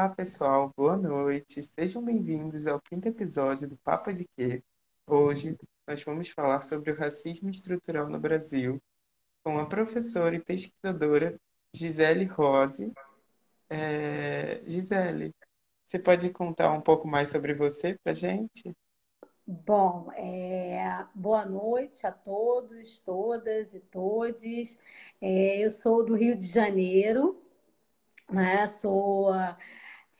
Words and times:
Olá, 0.00 0.08
pessoal, 0.08 0.72
boa 0.74 0.96
noite. 0.96 1.62
Sejam 1.62 2.02
bem-vindos 2.02 2.66
ao 2.66 2.80
quinto 2.80 3.06
episódio 3.06 3.68
do 3.68 3.76
Papo 3.76 4.10
de 4.10 4.26
Quê. 4.34 4.62
Hoje 5.06 5.58
nós 5.86 6.02
vamos 6.02 6.30
falar 6.30 6.62
sobre 6.62 6.90
o 6.90 6.96
racismo 6.96 7.50
estrutural 7.50 8.08
no 8.08 8.18
Brasil 8.18 8.80
com 9.44 9.58
a 9.58 9.66
professora 9.66 10.34
e 10.34 10.40
pesquisadora 10.40 11.38
Gisele 11.74 12.24
Rose. 12.24 12.90
É... 13.68 14.62
Gisele, 14.66 15.34
você 15.86 15.98
pode 15.98 16.30
contar 16.30 16.72
um 16.72 16.80
pouco 16.80 17.06
mais 17.06 17.28
sobre 17.28 17.52
você 17.52 17.98
para 18.02 18.14
gente? 18.14 18.74
Bom, 19.46 20.10
é, 20.12 21.04
boa 21.14 21.44
noite 21.44 22.06
a 22.06 22.10
todos, 22.10 23.00
todas 23.00 23.74
e 23.74 23.80
todes. 23.80 24.78
É, 25.20 25.58
eu 25.62 25.70
sou 25.70 26.02
do 26.02 26.14
Rio 26.14 26.34
de 26.38 26.46
Janeiro, 26.46 27.38
né? 28.30 28.66
Sou 28.66 29.30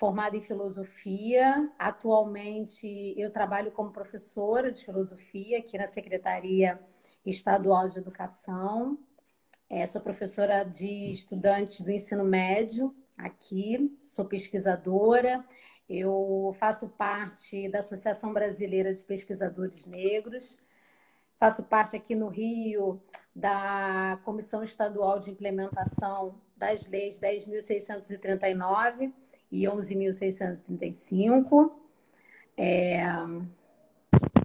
formada 0.00 0.34
em 0.34 0.40
filosofia. 0.40 1.70
Atualmente 1.78 3.14
eu 3.18 3.30
trabalho 3.30 3.70
como 3.70 3.92
professora 3.92 4.72
de 4.72 4.82
filosofia 4.82 5.58
aqui 5.58 5.76
na 5.76 5.86
Secretaria 5.86 6.80
Estadual 7.24 7.86
de 7.86 7.98
Educação. 7.98 8.98
É, 9.68 9.86
sou 9.86 10.00
professora 10.00 10.64
de 10.64 11.12
estudantes 11.12 11.82
do 11.82 11.90
ensino 11.90 12.24
médio 12.24 12.96
aqui, 13.18 13.94
sou 14.02 14.24
pesquisadora. 14.24 15.44
Eu 15.86 16.56
faço 16.58 16.88
parte 16.88 17.68
da 17.68 17.80
Associação 17.80 18.32
Brasileira 18.32 18.94
de 18.94 19.04
Pesquisadores 19.04 19.84
Negros. 19.84 20.56
Faço 21.36 21.62
parte 21.64 21.94
aqui 21.94 22.14
no 22.14 22.28
Rio 22.28 23.02
da 23.36 24.18
Comissão 24.24 24.62
Estadual 24.62 25.18
de 25.20 25.30
Implementação 25.30 26.40
das 26.56 26.86
Leis 26.86 27.18
10.639 27.18 29.12
e 29.50 29.64
11.635. 29.64 31.72
É, 32.56 33.02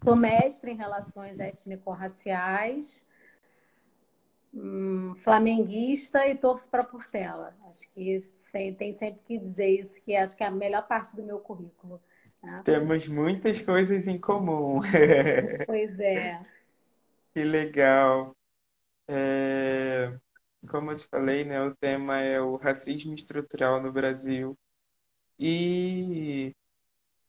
sou 0.03 0.15
mestre 0.15 0.71
em 0.71 0.75
Relações 0.75 1.39
Étnico-Raciais, 1.39 3.03
hum, 4.53 5.13
flamenguista 5.17 6.27
e 6.27 6.35
torço 6.35 6.69
para 6.69 6.83
Portela. 6.83 7.55
Acho 7.67 7.91
que 7.93 8.23
tem 8.77 8.93
sempre 8.93 9.21
que 9.25 9.37
dizer 9.37 9.67
isso, 9.67 10.01
que 10.01 10.15
acho 10.15 10.35
que 10.35 10.43
é 10.43 10.47
a 10.47 10.51
melhor 10.51 10.87
parte 10.87 11.15
do 11.15 11.23
meu 11.23 11.39
currículo. 11.39 12.01
Né? 12.41 12.61
Temos 12.63 13.07
muitas 13.07 13.61
coisas 13.61 14.07
em 14.07 14.19
comum. 14.19 14.79
pois 15.65 15.99
é. 15.99 16.41
Que 17.33 17.43
legal. 17.43 18.33
É, 19.07 20.17
como 20.69 20.91
eu 20.91 20.95
te 20.95 21.07
falei, 21.07 21.43
né, 21.43 21.61
o 21.61 21.75
tema 21.75 22.19
é 22.19 22.39
o 22.39 22.55
racismo 22.55 23.13
estrutural 23.13 23.81
no 23.81 23.91
Brasil. 23.91 24.57
E 25.39 26.53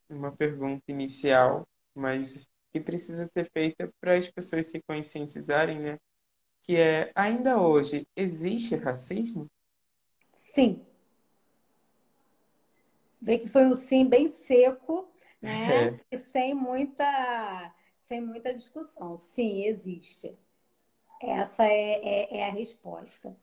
uma 0.08 0.32
pergunta 0.32 0.82
inicial, 0.88 1.66
mas 1.94 2.48
que 2.72 2.80
precisa 2.80 3.26
ser 3.26 3.50
feita 3.52 3.90
para 4.00 4.16
as 4.16 4.30
pessoas 4.30 4.66
se 4.68 4.82
conscientizarem, 4.82 5.80
né? 5.80 5.98
Que 6.62 6.76
é, 6.76 7.12
ainda 7.14 7.60
hoje, 7.60 8.06
existe 8.16 8.76
racismo? 8.76 9.48
Sim. 10.32 10.84
Vê 13.20 13.38
que 13.38 13.48
foi 13.48 13.66
um 13.66 13.74
sim 13.74 14.06
bem 14.06 14.28
seco, 14.28 15.08
né? 15.42 15.88
É. 16.00 16.00
E 16.10 16.16
sem 16.18 16.54
muita 16.54 17.74
sem 17.98 18.20
muita 18.20 18.54
discussão. 18.54 19.16
Sim, 19.16 19.64
existe. 19.64 20.38
Essa 21.20 21.64
é, 21.64 22.00
é, 22.04 22.38
é 22.38 22.48
a 22.48 22.52
resposta. 22.52 23.36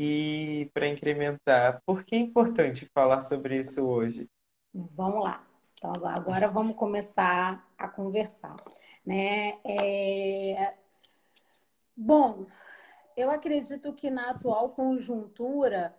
E 0.00 0.70
para 0.72 0.86
incrementar, 0.86 1.82
por 1.84 2.04
que 2.04 2.14
é 2.14 2.20
importante 2.20 2.88
falar 2.94 3.20
sobre 3.22 3.58
isso 3.58 3.84
hoje? 3.84 4.30
Vamos 4.72 5.24
lá. 5.24 5.44
Então 5.74 5.90
agora 6.06 6.46
vamos 6.46 6.76
começar 6.76 7.68
a 7.76 7.88
conversar, 7.88 8.54
né? 9.04 9.58
É... 9.64 10.72
Bom, 11.96 12.46
eu 13.16 13.28
acredito 13.28 13.92
que 13.92 14.08
na 14.08 14.30
atual 14.30 14.70
conjuntura 14.70 15.92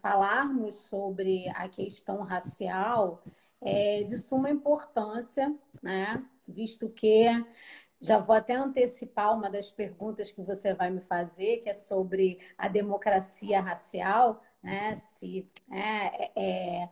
falarmos 0.00 0.76
sobre 0.76 1.48
a 1.48 1.68
questão 1.68 2.22
racial 2.22 3.24
é 3.60 4.04
de 4.04 4.18
suma 4.18 4.50
importância, 4.50 5.52
né? 5.82 6.24
visto 6.46 6.88
que 6.90 7.26
já 8.02 8.18
vou 8.18 8.34
até 8.34 8.54
antecipar 8.54 9.32
uma 9.34 9.48
das 9.48 9.70
perguntas 9.70 10.32
que 10.32 10.42
você 10.42 10.74
vai 10.74 10.90
me 10.90 11.00
fazer, 11.00 11.58
que 11.58 11.70
é 11.70 11.74
sobre 11.74 12.40
a 12.58 12.66
democracia 12.66 13.60
racial, 13.60 14.42
né? 14.60 14.96
Se 14.96 15.48
é, 15.70 16.32
é, 16.34 16.88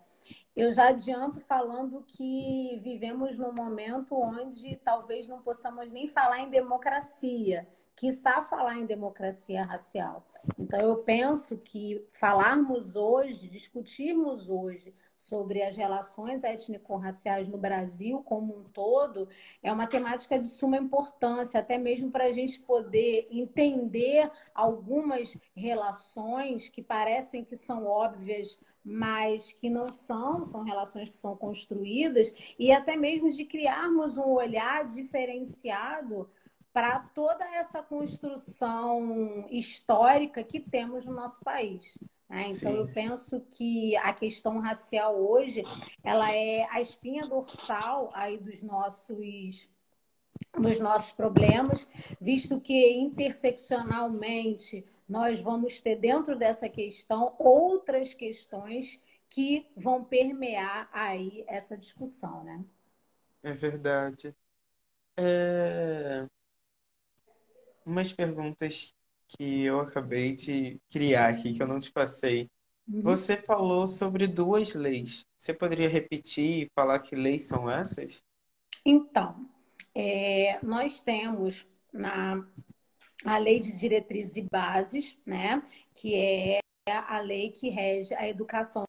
eu 0.55 0.71
já 0.71 0.89
adianto 0.89 1.41
falando 1.41 2.05
que 2.07 2.79
vivemos 2.81 3.37
num 3.37 3.53
momento 3.53 4.15
onde 4.15 4.77
talvez 4.77 5.27
não 5.27 5.43
possamos 5.43 5.93
nem 5.93 6.07
falar 6.07 6.41
em 6.41 6.49
democracia, 6.49 7.67
quiçá 7.97 8.43
falar 8.43 8.79
em 8.79 8.87
democracia 8.87 9.65
racial. 9.65 10.25
Então, 10.57 10.81
eu 10.81 10.99
penso 10.99 11.59
que 11.59 12.07
falarmos 12.13 12.95
hoje, 12.95 13.49
discutirmos 13.49 14.49
hoje 14.49 14.95
sobre 15.21 15.63
as 15.63 15.77
relações 15.77 16.43
étnico-raciais 16.45 17.47
no 17.47 17.59
Brasil 17.59 18.23
como 18.25 18.57
um 18.57 18.65
todo 18.65 19.29
é 19.63 19.71
uma 19.71 19.87
temática 19.87 20.39
de 20.39 20.49
suma 20.49 20.79
importância, 20.79 21.61
até 21.61 21.77
mesmo 21.77 22.11
para 22.11 22.25
a 22.25 22.31
gente 22.31 22.59
poder 22.61 23.29
entender 23.31 24.31
algumas 24.55 25.37
relações 25.55 26.71
que 26.71 26.83
parecem 26.83 27.45
que 27.45 27.55
são 27.55 27.87
óbvias 27.87 28.59
mas 28.83 29.53
que 29.53 29.69
não 29.69 29.93
são, 29.93 30.43
são 30.43 30.63
relações 30.65 31.11
que 31.11 31.17
são 31.17 31.37
construídas, 31.37 32.33
e 32.59 32.73
até 32.73 32.97
mesmo 32.97 33.31
de 33.31 33.45
criarmos 33.45 34.17
um 34.17 34.31
olhar 34.31 34.87
diferenciado 34.87 36.31
para 36.73 36.99
toda 37.15 37.45
essa 37.57 37.83
construção 37.83 39.47
histórica 39.51 40.43
que 40.43 40.59
temos 40.59 41.05
no 41.05 41.13
nosso 41.13 41.45
país. 41.45 41.99
Né? 42.31 42.51
Então, 42.51 42.71
Sim. 42.73 42.79
eu 42.79 42.95
penso 42.95 43.41
que 43.53 43.97
a 43.97 44.13
questão 44.15 44.61
racial 44.61 45.21
hoje 45.21 45.65
ela 46.05 46.33
é 46.33 46.65
a 46.71 46.81
espinha 46.81 47.27
dorsal 47.27 48.11
aí 48.15 48.39
dos 48.39 48.63
nossos 48.63 49.69
dos 50.59 50.81
nossos 50.81 51.13
problemas, 51.13 51.87
visto 52.21 52.61
que 52.61 52.93
interseccionalmente 52.93 54.85
nós 55.09 55.39
vamos 55.41 55.81
ter 55.81 55.97
dentro 55.97 56.37
dessa 56.37 56.69
questão 56.69 57.35
outras 57.39 58.15
questões 58.15 59.01
que 59.29 59.67
vão 59.77 60.03
permear 60.05 60.89
aí 60.93 61.45
essa 61.47 61.77
discussão, 61.77 62.43
né? 62.45 62.65
É 63.43 63.53
verdade. 63.53 64.35
É 65.17 66.27
umas 67.85 68.13
perguntas 68.13 68.95
que 69.31 69.63
eu 69.63 69.81
acabei 69.81 70.35
de 70.35 70.81
criar 70.91 71.29
aqui, 71.29 71.53
que 71.53 71.63
eu 71.63 71.69
não 71.69 71.79
te 71.79 71.93
passei. 71.93 72.49
Uhum. 72.89 73.03
Você 73.03 73.37
falou 73.37 73.87
sobre 73.87 74.27
duas 74.27 74.75
leis. 74.75 75.25
Você 75.39 75.55
poderia 75.55 75.89
repetir 75.89 76.65
e 76.65 76.71
falar 76.75 76.99
que 76.99 77.15
leis 77.15 77.45
são 77.45 77.71
essas? 77.71 78.23
Então, 78.85 79.49
é, 79.95 80.59
nós 80.65 81.01
temos 81.01 81.67
na 81.93 82.45
a 83.25 83.37
lei 83.37 83.61
de 83.61 83.73
diretrizes 83.73 84.37
e 84.37 84.49
bases, 84.51 85.19
né, 85.27 85.63
que 85.95 86.15
é 86.15 86.61
a 86.89 87.21
lei 87.21 87.51
que 87.51 87.69
rege 87.69 88.15
a 88.15 88.27
educação 88.27 88.85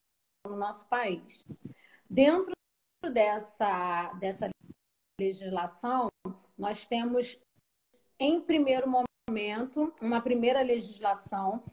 no 0.47 0.55
nosso 0.55 0.87
país. 0.87 1.45
Dentro 2.09 2.53
dessa, 3.11 4.13
dessa 4.13 4.49
legislação, 5.19 6.07
nós 6.57 6.85
temos 6.85 7.37
em 8.19 8.39
primeiro 8.39 8.87
momento, 8.87 9.10
uma 10.01 10.21
primeira 10.21 10.61
legislação, 10.61 11.63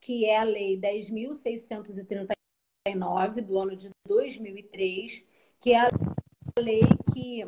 que 0.00 0.24
é 0.24 0.38
a 0.38 0.44
Lei 0.44 0.78
10.639, 0.78 3.42
do 3.42 3.58
ano 3.58 3.76
de 3.76 3.90
2003, 4.06 5.24
que 5.60 5.72
é 5.72 5.80
a 5.80 5.88
lei 6.58 6.80
que 7.12 7.44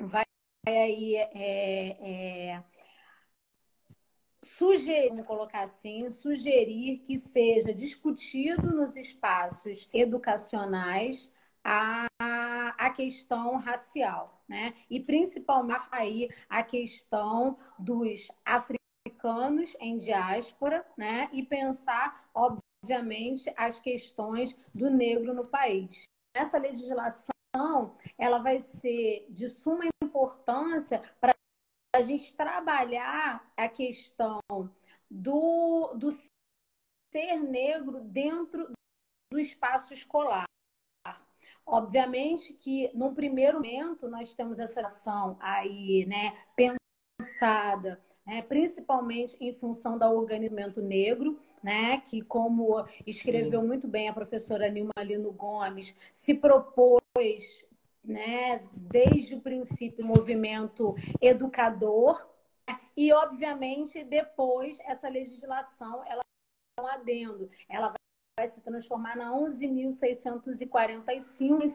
vai 0.00 0.24
aí 0.66 1.16
é, 1.16 2.54
é, 2.54 2.64
sugerir, 4.42 5.10
vamos 5.10 5.26
colocar 5.26 5.62
assim, 5.62 6.10
sugerir 6.10 6.98
que 6.98 7.18
seja 7.18 7.72
discutido 7.72 8.74
nos 8.74 8.96
espaços 8.96 9.88
educacionais 9.92 11.30
a, 11.64 12.06
a 12.78 12.90
questão 12.90 13.56
racial, 13.56 14.42
né? 14.48 14.74
E 14.88 15.00
principalmente 15.00 15.86
aí 15.90 16.28
a 16.48 16.62
questão 16.62 17.58
dos 17.78 18.28
africanos 18.44 19.76
em 19.80 19.98
diáspora, 19.98 20.86
né? 20.96 21.28
E 21.32 21.42
pensar, 21.42 22.28
obviamente, 22.34 23.52
as 23.56 23.80
questões 23.80 24.56
do 24.74 24.90
negro 24.90 25.34
no 25.34 25.48
país. 25.48 26.04
Essa 26.34 26.58
legislação 26.58 27.28
ela 28.16 28.38
vai 28.38 28.60
ser 28.60 29.26
de 29.30 29.48
suma 29.48 29.84
importância 30.02 31.00
para 31.20 31.34
a 31.94 32.02
gente 32.02 32.36
trabalhar 32.36 33.52
a 33.56 33.68
questão 33.68 34.40
do, 35.10 35.94
do 35.94 36.10
ser 37.12 37.40
negro 37.40 38.00
dentro 38.00 38.70
do 39.32 39.38
espaço 39.38 39.92
escolar. 39.92 40.44
Obviamente 41.70 42.54
que, 42.54 42.90
num 42.94 43.14
primeiro 43.14 43.58
momento, 43.58 44.08
nós 44.08 44.32
temos 44.32 44.58
essa 44.58 44.80
ação 44.80 45.36
aí, 45.38 46.06
né, 46.06 46.34
pensada, 46.56 48.00
né, 48.26 48.40
principalmente 48.40 49.36
em 49.38 49.52
função 49.52 49.98
do 49.98 50.04
organizamento 50.06 50.80
negro, 50.80 51.38
né, 51.62 52.00
que, 52.00 52.22
como 52.22 52.86
escreveu 53.06 53.62
muito 53.62 53.86
bem 53.86 54.08
a 54.08 54.14
professora 54.14 54.70
Nilma 54.70 55.02
Lino 55.02 55.30
Gomes, 55.30 55.94
se 56.10 56.32
propôs, 56.32 57.66
né, 58.02 58.62
desde 58.72 59.34
o 59.34 59.40
princípio, 59.42 60.06
movimento 60.06 60.94
educador, 61.20 62.26
e, 62.96 63.12
obviamente, 63.12 64.02
depois, 64.04 64.80
essa 64.80 65.08
legislação, 65.08 66.02
ela 66.06 66.22
é 66.78 66.82
um 66.82 66.86
adendo, 66.86 67.50
ela 67.68 67.92
vai 68.38 68.46
se 68.46 68.60
transformar 68.60 69.16
na 69.16 69.32
11.645 69.32 71.64
e 71.64 71.68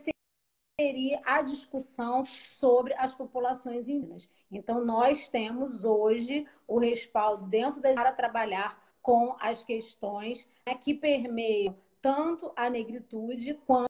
seria 0.80 1.19
a 1.25 1.42
discussão 1.42 2.24
sobre 2.24 2.94
as 2.94 3.13
populações 3.13 3.89
indígenas. 3.89 4.30
Então, 4.50 4.86
nós 4.86 5.27
temos 5.27 5.83
hoje 5.83 6.48
o 6.65 6.80
respaldo 6.80 7.48
dentro 7.48 7.81
da 7.81 7.94
para 7.94 8.13
trabalhar 8.13 8.81
com 9.01 9.36
as 9.42 9.65
questões 9.65 10.48
né, 10.65 10.74
que 10.75 10.94
permeiam 10.94 11.77
tanto 12.01 12.54
a 12.56 12.69
negritude 12.69 13.56
quanto 13.68 13.89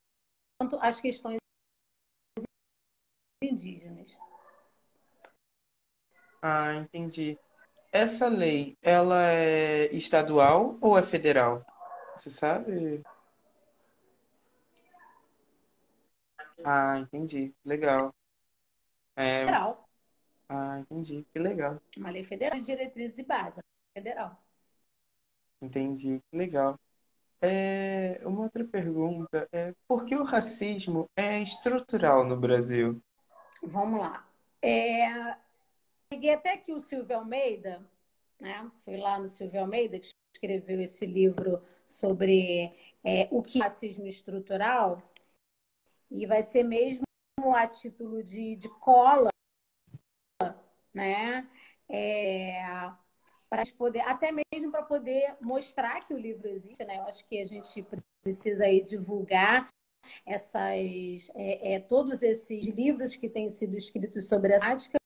as 0.82 1.00
questões 1.00 1.38
indígenas. 3.44 4.18
Ah, 6.42 6.74
entendi. 6.74 7.38
Essa 7.92 8.28
lei, 8.28 8.76
ela 8.82 9.32
é 9.32 9.94
estadual 9.94 10.76
ou 10.82 10.98
é 10.98 11.04
federal? 11.04 11.64
Você 12.16 12.30
sabe? 12.30 13.04
Ah, 16.64 17.00
entendi. 17.00 17.54
Legal. 17.66 18.14
É... 19.16 19.40
Federal. 19.40 19.90
Ah, 20.48 20.80
entendi. 20.80 21.26
Que 21.32 21.40
legal. 21.40 21.82
Uma 21.98 22.10
lei 22.10 22.24
federal 22.24 22.60
de 22.60 22.66
diretrizes 22.66 23.18
e 23.18 23.24
base. 23.24 23.62
Federal. 23.98 24.42
Entendi. 25.62 26.22
Que 26.30 26.38
legal. 26.38 26.80
É... 27.42 28.22
Uma 28.24 28.44
outra 28.44 28.64
pergunta 28.64 29.48
é 29.52 29.74
por 29.88 30.06
que 30.06 30.16
o 30.16 30.24
racismo 30.24 31.10
é 31.16 31.42
estrutural 31.42 32.26
no 32.26 32.40
Brasil? 32.40 33.02
Vamos 33.62 34.00
lá. 34.00 34.26
É... 34.62 35.36
Peguei 36.10 36.34
até 36.34 36.54
aqui 36.54 36.72
o 36.72 36.80
Silvio 36.80 37.18
Almeida, 37.18 37.84
né? 38.40 38.70
Fui 38.86 38.98
lá 38.98 39.18
no 39.18 39.28
Silvio 39.28 39.62
Almeida, 39.62 40.00
que 40.00 40.14
escreveu 40.34 40.82
esse 40.82 41.06
livro 41.06 41.62
sobre 41.86 42.72
é, 43.04 43.28
o 43.32 43.42
que 43.42 43.60
é 43.60 43.64
racismo 43.64 44.08
estrutural, 44.08 45.02
e 46.10 46.26
vai 46.26 46.42
ser 46.44 46.64
mesmo 46.64 47.04
a 47.56 47.68
título 47.68 48.24
de, 48.24 48.56
de 48.56 48.70
cola, 48.80 49.30
né? 50.94 51.50
É, 51.90 52.62
para 53.50 53.64
poder, 53.78 54.02
até 54.02 54.32
mesmo 54.32 54.72
para 54.72 54.84
poder 54.84 55.36
mostrar 55.42 56.06
que 56.06 56.14
o 56.14 56.18
livro 56.18 56.48
existe, 56.48 56.84
né? 56.86 56.98
Eu 56.98 57.04
acho 57.04 57.26
que 57.28 57.40
a 57.40 57.46
gente 57.46 57.86
precisa 58.24 58.66
aí 58.66 58.82
divulgar 58.84 59.68
essas, 60.26 61.30
é, 61.36 61.76
é, 61.76 61.80
todos 61.80 62.22
esses 62.24 62.66
livros 62.66 63.16
que 63.16 63.30
têm 63.30 63.50
sido 63.50 63.76
escritos 63.76 64.28
sobre 64.28 64.56
a 64.56 64.60
prática, 64.60 64.98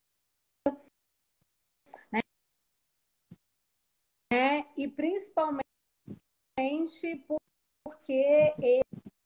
né? 2.12 2.22
E 4.78 4.88
principalmente 4.88 5.64
porque 7.84 8.54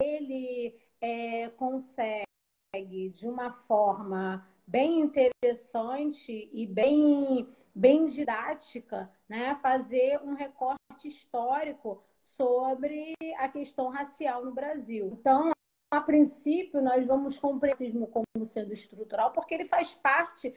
ele 0.01 0.79
é, 1.01 1.49
consegue, 1.49 3.09
de 3.09 3.27
uma 3.27 3.51
forma 3.51 4.47
bem 4.65 4.99
interessante 4.99 6.49
e 6.53 6.65
bem, 6.65 7.47
bem 7.75 8.05
didática, 8.05 9.11
né, 9.27 9.55
fazer 9.55 10.21
um 10.23 10.33
recorte 10.33 11.07
histórico 11.07 12.01
sobre 12.19 13.13
a 13.37 13.49
questão 13.49 13.89
racial 13.89 14.45
no 14.45 14.53
Brasil. 14.53 15.17
Então, 15.19 15.51
a 15.91 15.99
princípio, 15.99 16.81
nós 16.81 17.07
vamos 17.07 17.37
compreender 17.37 17.75
o 17.75 17.79
racismo 17.81 18.07
como 18.07 18.45
sendo 18.45 18.71
estrutural, 18.71 19.33
porque 19.33 19.53
ele 19.53 19.65
faz 19.65 19.93
parte 19.93 20.53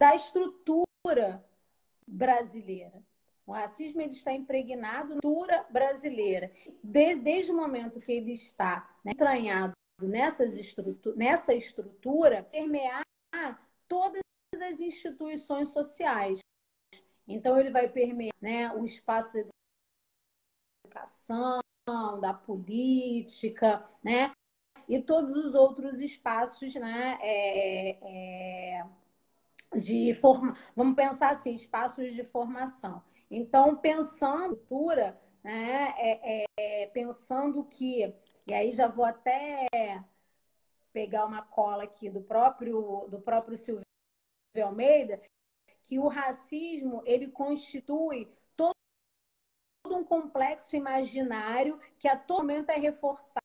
da 0.00 0.14
estrutura 0.14 1.44
brasileira. 2.06 3.00
O 3.48 3.52
racismo 3.52 4.02
ele 4.02 4.12
está 4.12 4.30
impregnado 4.30 5.14
na 5.14 5.20
cultura 5.22 5.66
brasileira. 5.70 6.52
Desde, 6.82 7.22
desde 7.22 7.50
o 7.50 7.56
momento 7.56 7.98
que 7.98 8.12
ele 8.12 8.32
está 8.32 8.94
né, 9.02 9.12
entranhado 9.12 9.72
nessas 10.02 10.54
estrutura, 10.54 11.16
nessa 11.16 11.54
estrutura, 11.54 12.42
permear 12.42 13.02
todas 13.88 14.20
as 14.52 14.80
instituições 14.80 15.70
sociais. 15.70 16.40
Então, 17.26 17.58
ele 17.58 17.70
vai 17.70 17.88
permear 17.88 18.34
né, 18.38 18.70
o 18.74 18.84
espaço 18.84 19.32
da 19.32 19.48
educação, 20.84 21.60
da 22.20 22.34
política, 22.34 23.82
né? 24.04 24.30
E 24.86 25.00
todos 25.00 25.34
os 25.34 25.54
outros 25.54 26.00
espaços 26.00 26.74
né, 26.74 27.18
é, 27.22 28.78
é, 28.80 28.86
de 29.74 30.12
forma, 30.12 30.54
vamos 30.76 30.94
pensar 30.94 31.30
assim, 31.30 31.54
espaços 31.54 32.14
de 32.14 32.24
formação. 32.24 33.02
Então, 33.30 33.76
pensando 33.76 34.56
cultura, 34.56 35.20
né, 35.42 35.94
é, 35.98 36.44
é, 36.56 36.86
pensando 36.88 37.64
que, 37.64 38.14
e 38.46 38.54
aí 38.54 38.72
já 38.72 38.88
vou 38.88 39.04
até 39.04 39.66
pegar 40.92 41.26
uma 41.26 41.42
cola 41.42 41.84
aqui 41.84 42.10
do 42.10 42.20
próprio 42.20 43.06
do 43.08 43.20
próprio 43.20 43.56
Silvio 43.56 43.84
Almeida, 44.62 45.20
que 45.82 45.98
o 45.98 46.08
racismo 46.08 47.02
ele 47.06 47.28
constitui 47.28 48.28
todo 48.56 48.74
um 49.86 50.04
complexo 50.04 50.76
imaginário 50.76 51.78
que 51.98 52.08
a 52.08 52.16
todo 52.16 52.38
momento 52.38 52.70
é 52.70 52.78
reforçado 52.78 53.40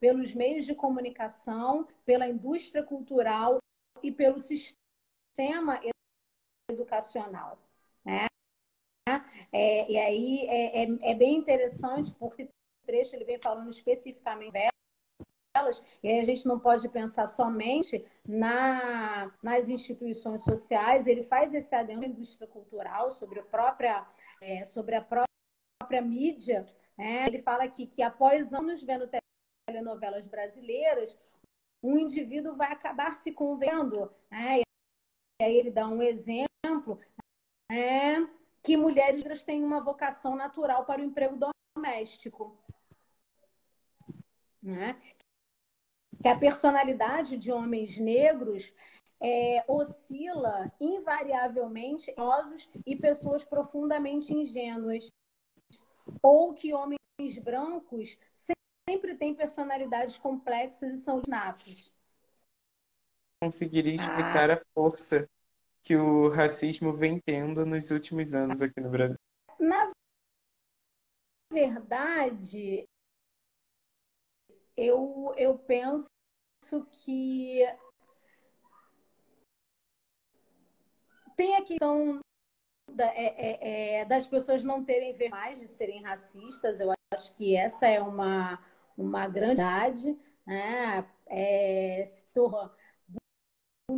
pelos 0.00 0.32
meios 0.34 0.64
de 0.64 0.74
comunicação, 0.74 1.86
pela 2.04 2.28
indústria 2.28 2.82
cultural 2.82 3.58
e 4.02 4.10
pelo 4.10 4.38
sistema 4.38 5.80
educacional. 6.70 7.65
Né? 9.08 9.24
É, 9.52 9.90
e 9.90 9.98
aí 9.98 10.46
é, 10.48 10.82
é, 10.82 11.10
é, 11.10 11.14
bem 11.14 11.36
interessante, 11.36 12.12
porque 12.14 12.44
o 12.44 12.48
trecho 12.86 13.14
ele 13.14 13.24
vem 13.24 13.38
falando 13.38 13.70
especificamente 13.70 14.52
delas, 15.54 15.82
e 16.02 16.08
aí 16.08 16.20
a 16.20 16.24
gente 16.24 16.46
não 16.46 16.58
pode 16.58 16.88
pensar 16.88 17.26
somente 17.26 18.04
na, 18.26 19.32
nas 19.42 19.68
instituições 19.68 20.42
sociais, 20.42 21.06
ele 21.06 21.22
faz 21.22 21.54
esse 21.54 21.74
adendo 21.74 22.04
à 22.04 22.08
indústria 22.08 22.46
cultural, 22.46 23.10
sobre 23.10 23.40
a 23.40 23.44
própria, 23.44 24.06
é, 24.40 24.64
sobre 24.64 24.96
a 24.96 25.02
própria 25.02 26.02
mídia. 26.02 26.66
Né? 26.96 27.26
Ele 27.26 27.38
fala 27.38 27.64
aqui 27.64 27.86
que 27.86 28.02
após 28.02 28.52
anos 28.52 28.82
vendo 28.82 29.08
telenovelas 29.66 30.26
brasileiras, 30.26 31.16
um 31.82 31.96
indivíduo 31.96 32.56
vai 32.56 32.72
acabar 32.72 33.14
se 33.14 33.32
convendo. 33.32 34.10
Né? 34.30 34.60
E 34.60 35.44
aí 35.44 35.56
ele 35.56 35.70
dá 35.70 35.86
um 35.86 36.02
exemplo 36.02 36.98
é 37.70 38.35
que 38.66 38.76
mulheres 38.76 39.44
têm 39.44 39.62
uma 39.62 39.80
vocação 39.80 40.34
natural 40.34 40.84
para 40.84 41.00
o 41.00 41.04
emprego 41.04 41.38
doméstico. 41.76 42.58
Né? 44.60 45.00
Que 46.20 46.26
a 46.26 46.36
personalidade 46.36 47.36
de 47.36 47.52
homens 47.52 47.96
negros 47.96 48.74
é, 49.20 49.64
oscila 49.68 50.72
invariavelmente 50.80 52.10
idosos 52.10 52.68
e 52.84 52.96
pessoas 52.96 53.44
profundamente 53.44 54.34
ingênuas. 54.34 55.12
Ou 56.20 56.52
que 56.52 56.74
homens 56.74 56.98
brancos 57.44 58.18
sempre 58.90 59.14
têm 59.14 59.32
personalidades 59.32 60.18
complexas 60.18 60.92
e 60.92 60.98
são 61.04 61.22
natos. 61.28 61.94
Conseguiria 63.40 63.94
explicar 63.94 64.50
ah. 64.50 64.54
a 64.54 64.60
força 64.74 65.28
que 65.86 65.94
o 65.94 66.28
racismo 66.28 66.92
vem 66.92 67.20
tendo 67.20 67.64
nos 67.64 67.92
últimos 67.92 68.34
anos 68.34 68.60
aqui 68.60 68.80
no 68.80 68.90
Brasil? 68.90 69.16
Na 69.60 69.88
verdade, 71.52 72.84
eu, 74.76 75.32
eu 75.36 75.56
penso 75.56 76.08
que 76.90 77.60
tem 81.36 81.54
a 81.54 81.64
questão 81.64 82.18
da, 82.90 83.06
é, 83.14 83.26
é, 83.36 84.00
é, 84.00 84.04
das 84.04 84.26
pessoas 84.26 84.64
não 84.64 84.84
terem 84.84 85.12
vergonha 85.12 85.54
de 85.54 85.68
serem 85.68 86.02
racistas. 86.02 86.80
Eu 86.80 86.92
acho 87.14 87.32
que 87.36 87.54
essa 87.54 87.86
é 87.86 88.00
uma, 88.00 88.58
uma 88.98 89.28
grandade, 89.28 90.18
né? 90.44 91.08
É, 91.28 92.04
se 92.06 92.24
torna 92.34 92.74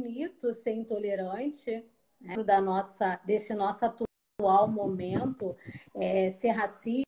bonito 0.00 0.52
ser 0.52 0.72
intolerante 0.72 1.84
né, 2.20 2.36
da 2.44 2.60
nossa, 2.60 3.20
desse 3.24 3.54
nosso 3.54 3.84
atual 3.84 4.68
momento, 4.68 5.56
é, 5.94 6.30
ser 6.30 6.50
racista 6.50 7.06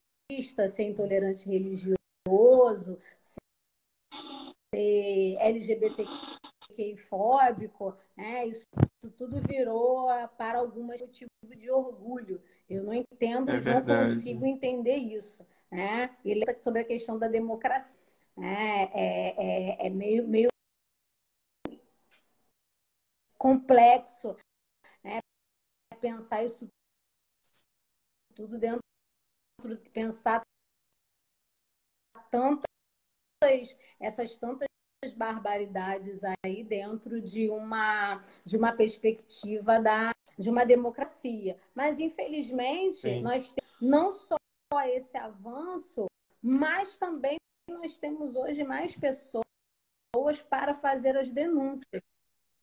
ser 0.69 0.85
intolerante 0.85 1.49
religioso, 1.49 2.99
ser 3.21 3.41
LGBTQI-fóbico, 5.39 7.97
né? 8.17 8.47
Isso, 8.47 8.65
isso, 9.03 9.11
tudo 9.17 9.41
virou 9.41 10.07
para 10.39 10.59
algumas 10.59 11.01
motivo 11.01 11.29
de 11.57 11.69
orgulho. 11.71 12.41
Eu 12.69 12.85
não 12.85 12.95
entendo, 12.95 13.51
É 13.51 13.61
não 13.61 13.85
consigo 13.85 14.47
entender 14.47 14.97
isso. 14.97 15.45
Né? 15.71 16.11
Ele 16.25 16.45
sobre 16.63 16.83
a 16.83 16.85
questão 16.85 17.19
da 17.19 17.29
democracia. 17.29 17.99
Né? 18.37 18.91
É, 18.95 19.35
é, 19.37 19.87
é 19.87 19.91
meio, 19.91 20.27
meio 20.27 20.50
complexo 23.41 24.37
né? 25.03 25.19
pensar 25.99 26.45
isso 26.45 26.69
tudo 28.35 28.59
dentro 28.59 28.81
de 29.65 29.91
pensar 29.91 30.43
tantas 32.31 33.75
essas 33.99 34.37
tantas 34.37 34.69
barbaridades 35.17 36.21
aí 36.45 36.63
dentro 36.63 37.19
de 37.23 37.49
uma 37.49 38.23
de 38.45 38.59
uma 38.59 38.77
perspectiva 38.77 39.81
da 39.81 40.13
de 40.39 40.51
uma 40.51 40.65
democracia. 40.65 41.59
Mas 41.75 41.99
infelizmente 41.99 43.01
Sim. 43.01 43.23
nós 43.23 43.53
temos 43.53 43.77
não 43.81 44.13
só 44.13 44.37
esse 44.87 45.17
avanço, 45.17 46.07
mas 46.43 46.99
também 46.99 47.37
nós 47.69 47.97
temos 47.97 48.37
hoje 48.37 48.65
mais 48.65 48.95
pessoas 48.97 49.45
para 50.49 50.75
fazer 50.75 51.17
as 51.17 51.31
denúncias. 51.31 52.03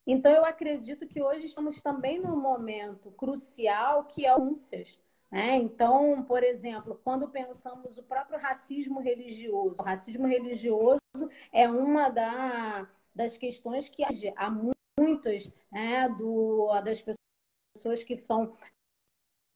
Então 0.10 0.32
eu 0.32 0.46
acredito 0.46 1.06
que 1.06 1.22
hoje 1.22 1.48
estamos 1.48 1.82
também 1.82 2.18
num 2.18 2.40
momento 2.40 3.12
crucial 3.12 4.06
que 4.06 4.26
é 4.26 4.34
denúncias. 4.34 4.98
Né? 5.30 5.58
Então, 5.58 6.24
por 6.24 6.44
exemplo, 6.44 7.00
quando 7.04 7.28
pensamos 7.28 7.98
o 7.98 8.04
próprio 8.04 8.40
racismo 8.40 9.02
religioso, 9.02 9.82
o 9.82 9.84
racismo 9.84 10.26
religioso 10.26 11.02
é 11.52 11.70
uma 11.70 12.10
da, 12.10 12.90
das 13.14 13.38
questões 13.38 13.90
que 13.90 14.04
há 14.36 14.50
muitas 14.98 15.52
né, 15.70 16.08
do, 16.08 16.70
das 16.82 17.04
pessoas 17.76 18.04
que 18.06 18.16
são 18.16 18.54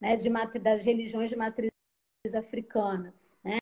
né, 0.01 0.17
de, 0.17 0.29
das 0.59 0.83
religiões 0.83 1.29
de 1.29 1.37
matriz 1.37 1.71
africana. 2.35 3.13
Né? 3.41 3.59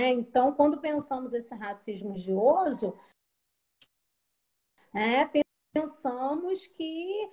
Então, 0.00 0.54
quando 0.54 0.80
pensamos 0.80 1.34
esse 1.34 1.54
racismo 1.54 2.12
religioso, 2.12 2.98
né, 4.94 5.26
pensamos 5.80 6.66
que 6.66 7.30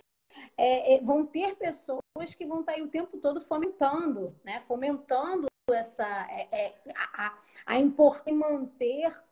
é, 0.58 1.00
vão 1.02 1.26
ter 1.26 1.56
pessoas 1.56 2.02
que 2.38 2.46
vão 2.46 2.60
estar 2.60 2.74
aí 2.74 2.82
o 2.82 2.90
tempo 2.90 3.18
todo 3.18 3.42
fomentando, 3.42 4.36
né? 4.44 4.60
Fomentando 4.62 5.48
essa 5.72 6.06
é, 6.30 6.48
é, 6.52 6.76
a, 6.96 7.38
a 7.66 7.80
importância 7.80 8.32
de 8.32 8.38
manter 8.38 9.24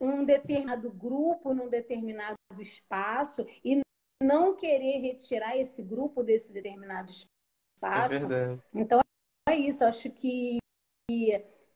um 0.00 0.24
determinado 0.24 0.90
grupo 0.90 1.54
num 1.54 1.68
determinado 1.68 2.36
espaço 2.58 3.44
e 3.64 3.80
não 4.22 4.54
querer 4.54 5.00
retirar 5.00 5.56
esse 5.56 5.82
grupo 5.82 6.22
desse 6.22 6.52
determinado 6.52 7.10
espaço. 7.10 8.14
É 8.14 8.18
verdade. 8.18 8.62
Então 8.74 9.00
é 9.48 9.56
isso. 9.56 9.84
Acho 9.84 10.10
que 10.10 10.58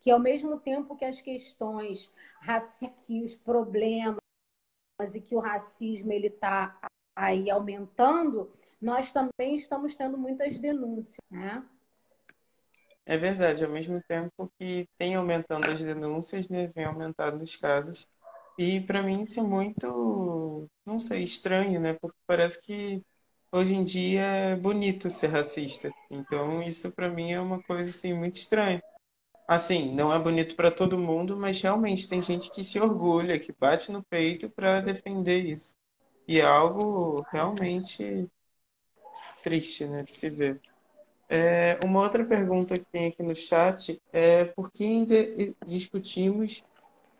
que 0.02 0.10
ao 0.10 0.18
mesmo 0.18 0.58
tempo 0.58 0.96
que 0.96 1.04
as 1.04 1.20
questões 1.20 2.12
raciais, 2.40 2.94
os 3.08 3.36
problemas 3.36 4.21
e 5.14 5.20
que 5.20 5.34
o 5.34 5.40
racismo 5.40 6.12
ele 6.12 6.28
está 6.28 6.78
aí 7.14 7.50
aumentando, 7.50 8.50
nós 8.80 9.12
também 9.12 9.54
estamos 9.54 9.94
tendo 9.94 10.16
muitas 10.16 10.58
denúncias, 10.58 11.18
né? 11.30 11.64
É 13.04 13.16
verdade, 13.16 13.64
ao 13.64 13.70
mesmo 13.70 14.00
tempo 14.08 14.50
que 14.58 14.88
tem 14.96 15.14
aumentando 15.16 15.70
as 15.70 15.82
denúncias, 15.82 16.48
né, 16.48 16.68
vem 16.68 16.84
aumentando 16.84 17.42
os 17.42 17.56
casos. 17.56 18.06
E 18.58 18.80
para 18.80 19.02
mim 19.02 19.22
isso 19.22 19.40
é 19.40 19.42
muito, 19.42 20.68
não 20.86 21.00
sei, 21.00 21.24
estranho, 21.24 21.80
né? 21.80 21.94
Porque 22.00 22.16
parece 22.26 22.62
que 22.62 23.02
hoje 23.50 23.74
em 23.74 23.82
dia 23.82 24.22
é 24.22 24.56
bonito 24.56 25.10
ser 25.10 25.28
racista. 25.28 25.92
Então 26.10 26.62
isso 26.62 26.92
para 26.92 27.08
mim 27.08 27.32
é 27.32 27.40
uma 27.40 27.62
coisa 27.62 27.90
assim 27.90 28.12
muito 28.14 28.34
estranha. 28.34 28.82
Assim, 29.52 29.94
não 29.94 30.10
é 30.10 30.18
bonito 30.18 30.56
para 30.56 30.70
todo 30.70 30.96
mundo, 30.96 31.36
mas 31.36 31.60
realmente 31.60 32.08
tem 32.08 32.22
gente 32.22 32.50
que 32.50 32.64
se 32.64 32.80
orgulha, 32.80 33.38
que 33.38 33.52
bate 33.52 33.92
no 33.92 34.02
peito 34.02 34.48
para 34.48 34.80
defender 34.80 35.44
isso. 35.44 35.76
E 36.26 36.40
é 36.40 36.42
algo 36.42 37.20
realmente 37.30 38.26
triste, 39.42 39.84
né, 39.84 40.04
de 40.04 40.14
se 40.14 40.30
ver. 40.30 40.58
É, 41.28 41.78
uma 41.84 42.00
outra 42.00 42.24
pergunta 42.24 42.78
que 42.78 42.86
tem 42.86 43.08
aqui 43.08 43.22
no 43.22 43.34
chat 43.34 44.00
é 44.10 44.46
por 44.46 44.70
que 44.70 44.84
ainda 44.84 45.14
discutimos 45.66 46.64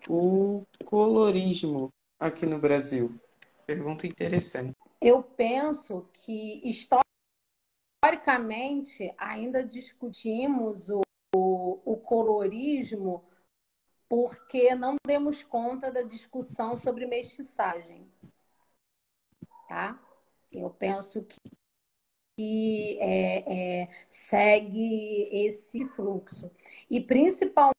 o 0.09 0.65
colorismo 0.87 1.91
aqui 2.19 2.47
no 2.47 2.59
Brasil? 2.59 3.15
Pergunta 3.67 4.07
interessante. 4.07 4.75
Eu 5.03 5.23
penso 5.23 6.09
que 6.15 6.63
historicamente 6.65 9.13
ainda 9.19 9.63
discutimos 9.63 10.89
o, 10.89 11.03
colorismo 12.03 13.25
porque 14.09 14.75
não 14.75 14.97
demos 15.07 15.43
conta 15.43 15.91
da 15.91 16.03
discussão 16.03 16.77
sobre 16.77 17.07
mestiçagem 17.07 18.11
tá? 19.73 19.99
Eu 20.53 20.69
penso 20.69 21.25
que, 21.25 21.41
que 22.37 22.99
é, 23.01 23.83
é, 23.83 23.89
segue 24.07 25.31
esse 25.33 25.87
fluxo. 25.87 26.51
E 26.91 27.01
principalmente 27.01 27.73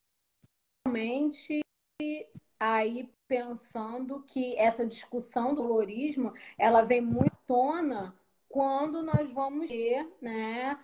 aí 2.59 3.13
pensando 3.27 4.23
que 4.23 4.55
essa 4.57 4.85
discussão 4.85 5.53
do 5.53 5.61
colorismo 5.61 6.33
ela 6.57 6.81
vem 6.81 7.01
muito 7.01 7.35
tona 7.45 8.17
quando 8.49 9.03
nós 9.03 9.31
vamos 9.31 9.69
ter 9.69 10.07
né, 10.19 10.79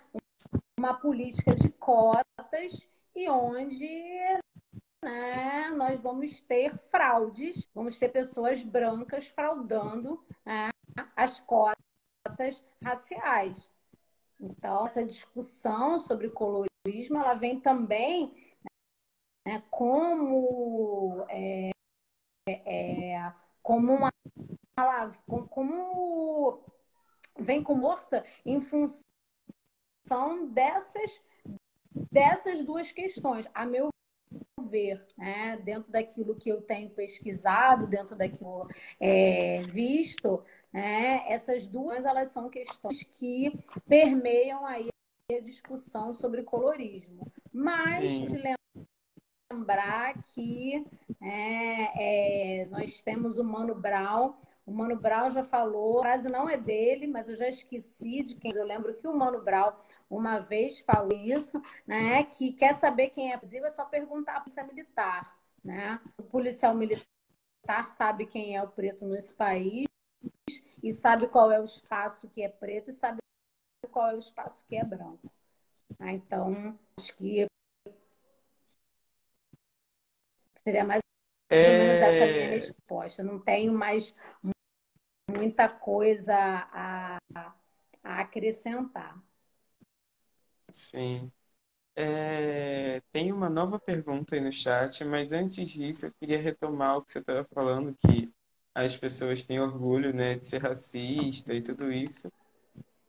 uma 0.78 0.94
política 0.94 1.54
de 1.56 1.70
cotas 1.70 2.88
e 3.14 3.28
onde 3.28 3.86
né, 5.02 5.70
nós 5.70 6.00
vamos 6.02 6.40
ter 6.40 6.76
fraudes, 6.76 7.68
vamos 7.74 7.98
ter 7.98 8.08
pessoas 8.08 8.62
brancas 8.62 9.26
fraudando 9.28 10.24
né, 10.44 10.70
as 11.16 11.40
cotas 11.40 12.64
raciais. 12.82 13.72
Então, 14.38 14.84
essa 14.84 15.04
discussão 15.04 15.98
sobre 15.98 16.30
colorismo, 16.30 17.18
ela 17.18 17.34
vem 17.34 17.60
também 17.60 18.32
né, 19.46 19.62
como, 19.70 21.26
é, 21.28 21.70
é, 22.48 23.32
como 23.62 23.92
uma 23.92 24.10
como 25.50 26.64
vem 27.38 27.62
com 27.62 27.80
força 27.80 28.24
em 28.44 28.60
função 28.60 29.02
dessas 30.48 31.22
dessas 32.10 32.64
duas 32.64 32.92
questões. 32.92 33.46
A 33.54 33.66
meu 33.66 33.88
ver, 34.68 35.04
né, 35.16 35.58
dentro 35.64 35.90
daquilo 35.90 36.36
que 36.36 36.48
eu 36.48 36.62
tenho 36.62 36.90
pesquisado, 36.90 37.86
dentro 37.86 38.14
daquilo 38.14 38.68
é, 39.00 39.62
visto, 39.62 40.44
né, 40.72 41.24
essas 41.26 41.66
duas 41.66 42.04
elas 42.04 42.28
são 42.28 42.48
questões 42.48 43.02
que 43.02 43.52
permeiam 43.88 44.64
aí 44.64 44.88
a 45.32 45.40
discussão 45.40 46.14
sobre 46.14 46.42
colorismo. 46.42 47.30
Mas 47.52 48.10
Sim. 48.10 48.26
de 48.26 48.42
lembrar 49.52 50.22
que 50.22 50.86
é, 51.20 52.62
é, 52.62 52.66
nós 52.66 53.02
temos 53.02 53.38
o 53.38 53.44
Mano 53.44 53.74
Brown. 53.74 54.34
O 54.70 54.72
Mano 54.72 54.94
Brown 54.94 55.28
já 55.30 55.42
falou, 55.42 55.98
a 55.98 56.02
frase 56.02 56.28
não 56.28 56.48
é 56.48 56.56
dele, 56.56 57.08
mas 57.08 57.28
eu 57.28 57.34
já 57.34 57.48
esqueci 57.48 58.22
de 58.22 58.36
quem. 58.36 58.52
Eu 58.54 58.64
lembro 58.64 58.94
que 58.94 59.08
o 59.08 59.12
Mano 59.12 59.42
Brown 59.42 59.72
uma 60.08 60.38
vez 60.38 60.78
falou 60.78 61.12
isso, 61.12 61.60
né? 61.84 62.22
Que 62.22 62.52
quer 62.52 62.72
saber 62.72 63.08
quem 63.08 63.32
é 63.32 63.36
possível 63.36 63.66
é 63.66 63.70
só 63.70 63.84
perguntar 63.84 64.36
à 64.36 64.40
polícia 64.40 64.62
militar, 64.62 65.36
né? 65.64 66.00
O 66.16 66.22
policial 66.22 66.72
militar 66.72 67.04
sabe 67.84 68.26
quem 68.26 68.56
é 68.56 68.62
o 68.62 68.68
preto 68.68 69.04
nesse 69.06 69.34
país 69.34 69.88
e 70.80 70.92
sabe 70.92 71.26
qual 71.26 71.50
é 71.50 71.58
o 71.58 71.64
espaço 71.64 72.28
que 72.28 72.40
é 72.40 72.48
preto 72.48 72.90
e 72.90 72.92
sabe 72.92 73.18
qual 73.90 74.10
é 74.10 74.14
o 74.14 74.18
espaço 74.18 74.64
que 74.68 74.76
é 74.76 74.84
branco. 74.84 75.28
Então, 76.00 76.78
acho 76.96 77.16
que 77.16 77.44
seria 80.62 80.84
mais 80.84 81.00
É... 81.50 81.72
ou 81.72 81.72
menos 81.72 82.02
essa 82.02 82.32
minha 82.32 82.50
resposta. 82.50 83.24
Não 83.24 83.40
tenho 83.40 83.72
mais 83.72 84.14
muita 85.30 85.68
coisa 85.68 86.34
a, 86.34 87.18
a 88.02 88.20
acrescentar. 88.20 89.16
Sim. 90.72 91.30
É, 91.96 93.02
tem 93.12 93.32
uma 93.32 93.50
nova 93.50 93.78
pergunta 93.78 94.34
aí 94.34 94.40
no 94.40 94.52
chat, 94.52 95.04
mas 95.04 95.32
antes 95.32 95.68
disso 95.68 96.06
eu 96.06 96.12
queria 96.18 96.40
retomar 96.40 96.96
o 96.96 97.02
que 97.02 97.12
você 97.12 97.18
estava 97.18 97.44
falando, 97.44 97.96
que 98.06 98.32
as 98.74 98.96
pessoas 98.96 99.44
têm 99.44 99.60
orgulho, 99.60 100.14
né, 100.14 100.36
de 100.36 100.46
ser 100.46 100.62
racista 100.62 101.52
e 101.52 101.62
tudo 101.62 101.92
isso. 101.92 102.30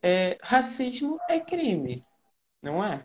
É, 0.02 0.36
racismo 0.42 1.18
é 1.28 1.40
crime, 1.40 2.04
não 2.62 2.84
é? 2.84 3.02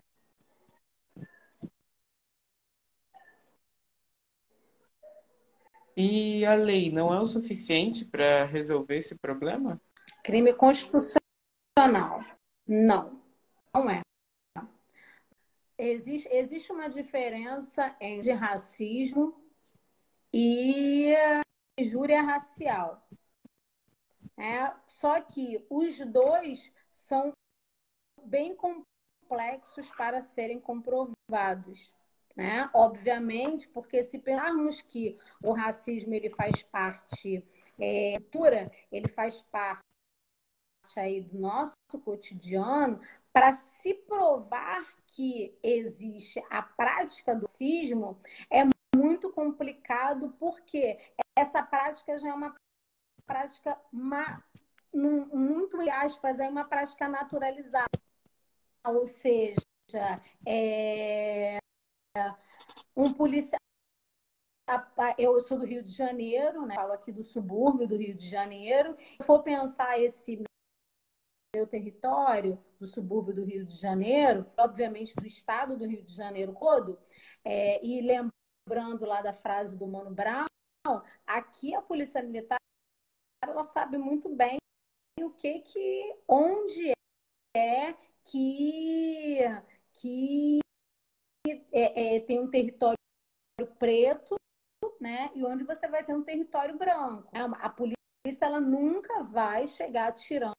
E 6.00 6.46
a 6.46 6.54
lei 6.54 6.92
não 6.92 7.12
é 7.12 7.18
o 7.18 7.26
suficiente 7.26 8.04
para 8.04 8.44
resolver 8.44 8.98
esse 8.98 9.18
problema? 9.18 9.82
Crime 10.22 10.54
constitucional. 10.54 12.24
Não, 12.64 13.20
não 13.74 13.90
é. 13.90 14.02
Existe, 15.76 16.28
existe 16.30 16.70
uma 16.70 16.88
diferença 16.88 17.96
entre 18.00 18.30
racismo 18.30 19.42
e 20.32 21.12
injúria 21.76 22.22
racial. 22.22 23.04
É, 24.36 24.72
só 24.86 25.20
que 25.20 25.66
os 25.68 25.98
dois 25.98 26.72
são 26.92 27.32
bem 28.24 28.54
complexos 28.54 29.90
para 29.96 30.20
serem 30.20 30.60
comprovados. 30.60 31.92
Né? 32.38 32.70
Obviamente, 32.72 33.66
porque 33.66 34.00
se 34.04 34.16
pensarmos 34.16 34.80
que 34.80 35.18
o 35.42 35.52
racismo 35.52 36.14
ele 36.14 36.30
faz 36.30 36.62
parte, 36.62 37.44
é, 37.76 38.12
cultura, 38.14 38.70
ele 38.92 39.08
faz 39.08 39.42
parte 39.42 39.82
aí 40.96 41.20
do 41.20 41.36
nosso 41.36 41.74
cotidiano, 42.04 43.00
para 43.32 43.50
se 43.50 43.92
provar 43.92 44.86
que 45.08 45.58
existe 45.64 46.40
a 46.48 46.62
prática 46.62 47.34
do 47.34 47.42
racismo 47.42 48.20
é 48.48 48.62
muito 48.96 49.32
complicado, 49.32 50.32
porque 50.38 50.96
essa 51.36 51.60
prática 51.60 52.16
já 52.18 52.28
é 52.28 52.32
uma 52.32 52.54
prática 53.26 53.76
ma, 53.90 54.42
muito 54.94 55.76
aspas, 55.90 56.38
é 56.38 56.48
uma 56.48 56.64
prática 56.64 57.08
naturalizada. 57.08 57.88
Ou 58.86 59.06
seja, 59.06 59.58
é, 60.46 61.58
um 62.96 63.12
policial. 63.12 63.58
Eu 65.16 65.40
sou 65.40 65.58
do 65.58 65.64
Rio 65.64 65.82
de 65.82 65.90
Janeiro, 65.90 66.66
né? 66.66 66.74
falo 66.74 66.92
aqui 66.92 67.10
do 67.10 67.22
subúrbio 67.22 67.88
do 67.88 67.96
Rio 67.96 68.14
de 68.14 68.28
Janeiro. 68.28 68.96
Se 68.98 69.24
for 69.24 69.42
pensar 69.42 69.98
esse 69.98 70.42
meu 71.54 71.66
território, 71.66 72.62
do 72.78 72.86
subúrbio 72.86 73.34
do 73.34 73.44
Rio 73.44 73.64
de 73.64 73.74
Janeiro, 73.74 74.46
obviamente 74.56 75.14
do 75.14 75.26
estado 75.26 75.76
do 75.76 75.86
Rio 75.86 76.02
de 76.02 76.14
Janeiro 76.14 76.54
todo, 76.54 76.98
é, 77.44 77.84
e 77.84 78.00
lembrando 78.02 79.06
lá 79.06 79.22
da 79.22 79.32
frase 79.32 79.76
do 79.76 79.86
Mano 79.86 80.14
Brown, 80.14 80.46
aqui 81.26 81.74
a 81.74 81.82
Polícia 81.82 82.22
Militar 82.22 82.58
ela 83.42 83.64
sabe 83.64 83.98
muito 83.98 84.28
bem 84.28 84.58
o 85.20 85.30
que 85.30 85.60
que, 85.60 86.16
onde 86.28 86.92
é 87.56 87.94
que, 88.24 89.40
que 89.92 90.60
é, 91.72 92.16
é, 92.16 92.20
tem 92.20 92.40
um 92.40 92.50
território 92.50 92.98
preto, 93.78 94.36
né? 95.00 95.30
E 95.34 95.44
onde 95.44 95.64
você 95.64 95.88
vai 95.88 96.04
ter 96.04 96.14
um 96.14 96.22
território 96.22 96.76
branco. 96.76 97.28
É 97.32 97.40
a 97.40 97.68
polícia 97.68 97.96
ela 98.44 98.60
nunca 98.60 99.22
vai 99.24 99.66
chegar 99.66 100.08
atirando 100.08 100.54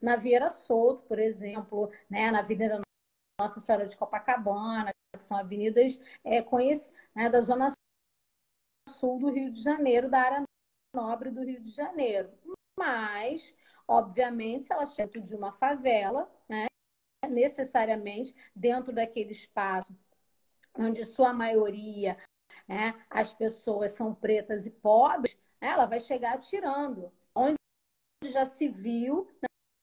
na 0.00 0.16
Vieira 0.16 0.48
Solto, 0.48 1.04
por 1.04 1.18
exemplo, 1.18 1.90
né? 2.08 2.30
Na 2.30 2.40
Avenida 2.40 2.80
Nossa 3.40 3.60
Senhora 3.60 3.86
de 3.86 3.96
Copacabana, 3.96 4.90
que 5.14 5.22
são 5.22 5.36
avenidas 5.36 6.00
é, 6.24 6.42
conhecidas 6.42 6.94
né? 7.14 7.30
da 7.30 7.40
zona 7.40 7.72
sul 8.88 9.18
do 9.18 9.30
Rio 9.30 9.50
de 9.50 9.62
Janeiro, 9.62 10.10
da 10.10 10.20
área 10.20 10.42
nobre 10.94 11.30
do 11.30 11.42
Rio 11.42 11.60
de 11.60 11.70
Janeiro. 11.70 12.30
Mas, 12.78 13.54
obviamente, 13.86 14.64
se 14.64 14.72
ela 14.72 14.86
chega 14.86 15.20
de 15.20 15.34
uma 15.34 15.52
favela, 15.52 16.30
né? 16.48 16.65
Necessariamente 17.26 18.34
dentro 18.54 18.92
daquele 18.92 19.32
espaço 19.32 19.96
onde 20.78 21.04
sua 21.04 21.32
maioria, 21.32 22.16
né, 22.68 22.94
as 23.08 23.32
pessoas 23.32 23.92
são 23.92 24.14
pretas 24.14 24.66
e 24.66 24.70
pobres, 24.70 25.36
né, 25.60 25.68
ela 25.68 25.86
vai 25.86 26.00
chegar 26.00 26.34
atirando. 26.34 27.12
Onde 27.34 27.56
já 28.24 28.44
se 28.44 28.68
viu 28.68 29.28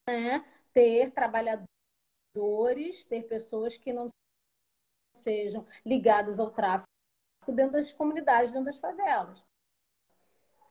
né, 0.08 0.44
ter 0.72 1.12
trabalhadores, 1.12 1.66
ter 3.08 3.24
pessoas 3.24 3.76
que 3.76 3.92
não 3.92 4.08
sejam 5.16 5.66
ligadas 5.84 6.38
ao 6.38 6.50
tráfico 6.50 6.86
dentro 7.48 7.72
das 7.72 7.92
comunidades, 7.92 8.52
dentro 8.52 8.66
das 8.66 8.78
favelas. 8.78 9.44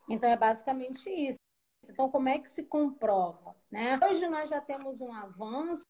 Então, 0.10 0.30
é 0.30 0.36
basicamente 0.36 1.10
isso. 1.10 1.40
Então, 1.88 2.10
como 2.10 2.30
é 2.30 2.40
que 2.40 2.50
se 2.50 2.64
comprova? 2.64 3.56
Né? 3.72 4.00
Hoje 4.08 4.28
nós 4.28 4.50
já 4.50 4.62
temos 4.62 5.02
um 5.02 5.14
avanço 5.14 5.84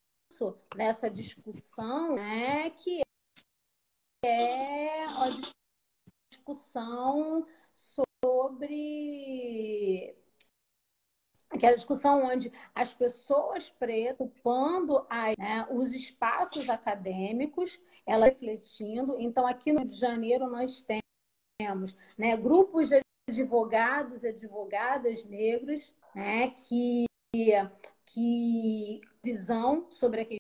nessa 0.76 1.10
discussão, 1.10 2.16
né, 2.16 2.70
que 2.72 3.02
é 4.26 5.06
a 5.06 5.30
discussão 6.30 7.46
sobre 7.74 8.64
aquela 11.50 11.76
discussão 11.76 12.24
onde 12.24 12.52
as 12.74 12.94
pessoas 12.94 13.70
pretas 13.70 14.28
ocupando 14.28 15.06
né, 15.38 15.68
os 15.72 15.94
espaços 15.94 16.70
acadêmicos, 16.70 17.80
ela 18.06 18.26
refletindo. 18.26 19.20
Então, 19.20 19.46
aqui 19.46 19.72
no 19.72 19.80
Rio 19.82 19.90
de 19.90 19.96
Janeiro, 19.96 20.50
nós 20.50 20.84
temos 21.60 21.96
né, 22.18 22.36
grupos 22.36 22.90
de 22.90 23.02
advogados 23.30 24.24
e 24.24 24.30
advogadas 24.30 25.24
negros 25.26 25.94
né, 26.16 26.50
que, 26.52 27.06
que 28.06 29.02
visão 29.24 29.88
sobre 29.92 30.22
a 30.22 30.38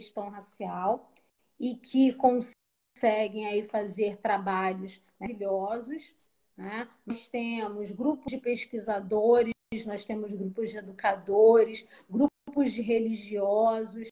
questão 0.00 0.30
racial 0.30 1.12
e 1.60 1.76
que 1.76 2.14
conseguem 2.14 3.46
aí 3.46 3.62
fazer 3.62 4.16
trabalhos 4.18 5.00
maravilhosos. 5.20 6.14
Né? 6.56 6.88
Nós 7.06 7.28
temos 7.28 7.92
grupos 7.92 8.30
de 8.30 8.38
pesquisadores, 8.38 9.52
nós 9.86 10.04
temos 10.04 10.32
grupos 10.32 10.70
de 10.70 10.78
educadores, 10.78 11.86
grupos 12.08 12.72
de 12.72 12.82
religiosos. 12.82 14.08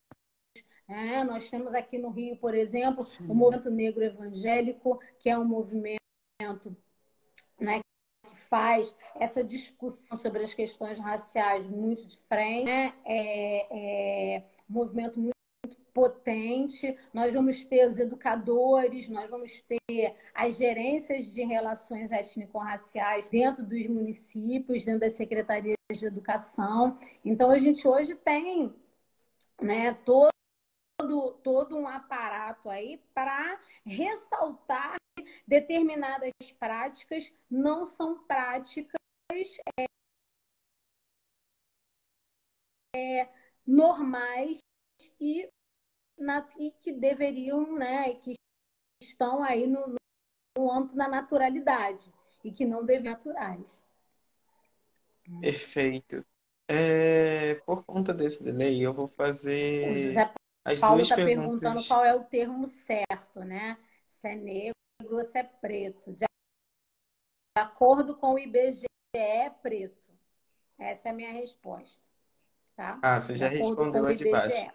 Né? 0.87 1.25
Nós 1.25 1.51
temos 1.51 1.75
aqui 1.75 1.99
no 1.99 2.11
Rio, 2.11 2.37
por 2.37 2.55
exemplo, 2.55 3.03
Sim. 3.03 3.27
o 3.29 3.35
Movimento 3.35 3.71
Negro 3.71 4.05
Evangélico, 4.05 5.01
que 5.19 5.29
é 5.29 5.39
um 5.39 5.45
movimento 5.45 6.77
faz 8.51 8.95
essa 9.15 9.43
discussão 9.45 10.19
sobre 10.19 10.43
as 10.43 10.53
questões 10.53 10.99
raciais 10.99 11.67
muito 11.67 12.05
de 12.07 12.19
frente, 12.29 12.65
né? 12.65 12.93
é, 13.05 14.37
é 14.37 14.43
um 14.69 14.75
movimento 14.75 15.21
muito 15.21 15.35
potente. 15.95 16.97
Nós 17.13 17.33
vamos 17.33 17.65
ter 17.65 17.89
os 17.89 17.99
educadores, 17.99 19.09
nós 19.09 19.31
vamos 19.31 19.63
ter 19.63 20.15
as 20.35 20.57
gerências 20.57 21.33
de 21.33 21.43
relações 21.45 22.11
étnico-raciais 22.11 23.29
dentro 23.29 23.65
dos 23.65 23.87
municípios, 23.87 24.85
dentro 24.85 25.01
das 25.01 25.15
secretarias 25.15 25.77
de 25.93 26.07
educação. 26.07 26.99
Então, 27.25 27.51
a 27.51 27.59
gente 27.59 27.87
hoje 27.87 28.15
tem 28.15 28.73
né, 29.61 29.93
todo, 30.05 30.31
todo 31.43 31.77
um 31.77 31.87
aparato 31.87 32.69
aí 32.69 33.03
para 33.13 33.59
ressaltar 33.85 34.97
determinadas 35.47 36.33
práticas 36.59 37.33
não 37.51 37.85
são 37.85 38.23
práticas 38.25 39.01
é, 39.79 39.85
é, 42.95 43.29
normais 43.67 44.59
e, 45.21 45.49
na, 46.19 46.47
e, 46.59 46.73
que 46.73 46.93
deveriam, 46.93 47.77
né, 47.77 48.15
que 48.15 48.35
estão 49.03 49.43
aí 49.43 49.67
no, 49.67 49.95
no 50.57 50.73
âmbito 50.73 50.97
da 50.97 51.09
naturalidade 51.09 52.13
e 52.45 52.51
que 52.51 52.65
não 52.65 52.85
devem 52.85 53.11
naturais. 53.11 53.83
Perfeito. 55.41 56.25
É, 56.69 57.55
por 57.67 57.85
conta 57.85 58.15
desse 58.15 58.43
delay, 58.45 58.81
eu 58.81 58.93
vou 58.93 59.09
fazer. 59.09 60.15
As 60.65 60.79
Paulo 60.79 61.01
está 61.01 61.17
perguntando 61.17 61.83
qual 61.87 62.05
é 62.05 62.15
o 62.15 62.25
termo 62.25 62.67
certo, 62.67 63.41
né? 63.41 63.79
Se 64.07 64.29
é 64.29 64.35
negro 64.35 64.75
ou 65.11 65.25
se 65.25 65.39
é 65.39 65.43
preto. 65.43 66.13
De 66.13 66.25
acordo 67.57 68.17
com 68.17 68.35
o 68.35 68.39
IBGE, 68.39 68.87
é 69.15 69.49
preto. 69.51 70.11
Essa 70.79 71.09
é 71.09 71.11
a 71.11 71.15
minha 71.15 71.33
resposta. 71.33 72.03
Tá? 72.77 72.99
Ah, 73.03 73.19
você 73.19 73.35
já 73.35 73.49
respondeu 73.49 74.07
a 74.07 74.15
de 74.15 74.31
baixo. 74.31 74.71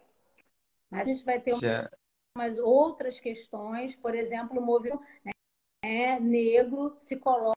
Mas 0.89 1.01
a 1.01 1.05
gente 1.05 1.25
vai 1.25 1.39
ter 1.39 1.55
já. 1.55 1.89
umas 2.37 2.59
outras 2.59 3.19
questões, 3.19 3.95
por 3.95 4.13
exemplo, 4.13 4.59
o 4.59 4.65
movimento 4.65 5.03
né, 5.83 6.19
negro 6.19 6.95
se 6.99 7.17
coloca 7.17 7.55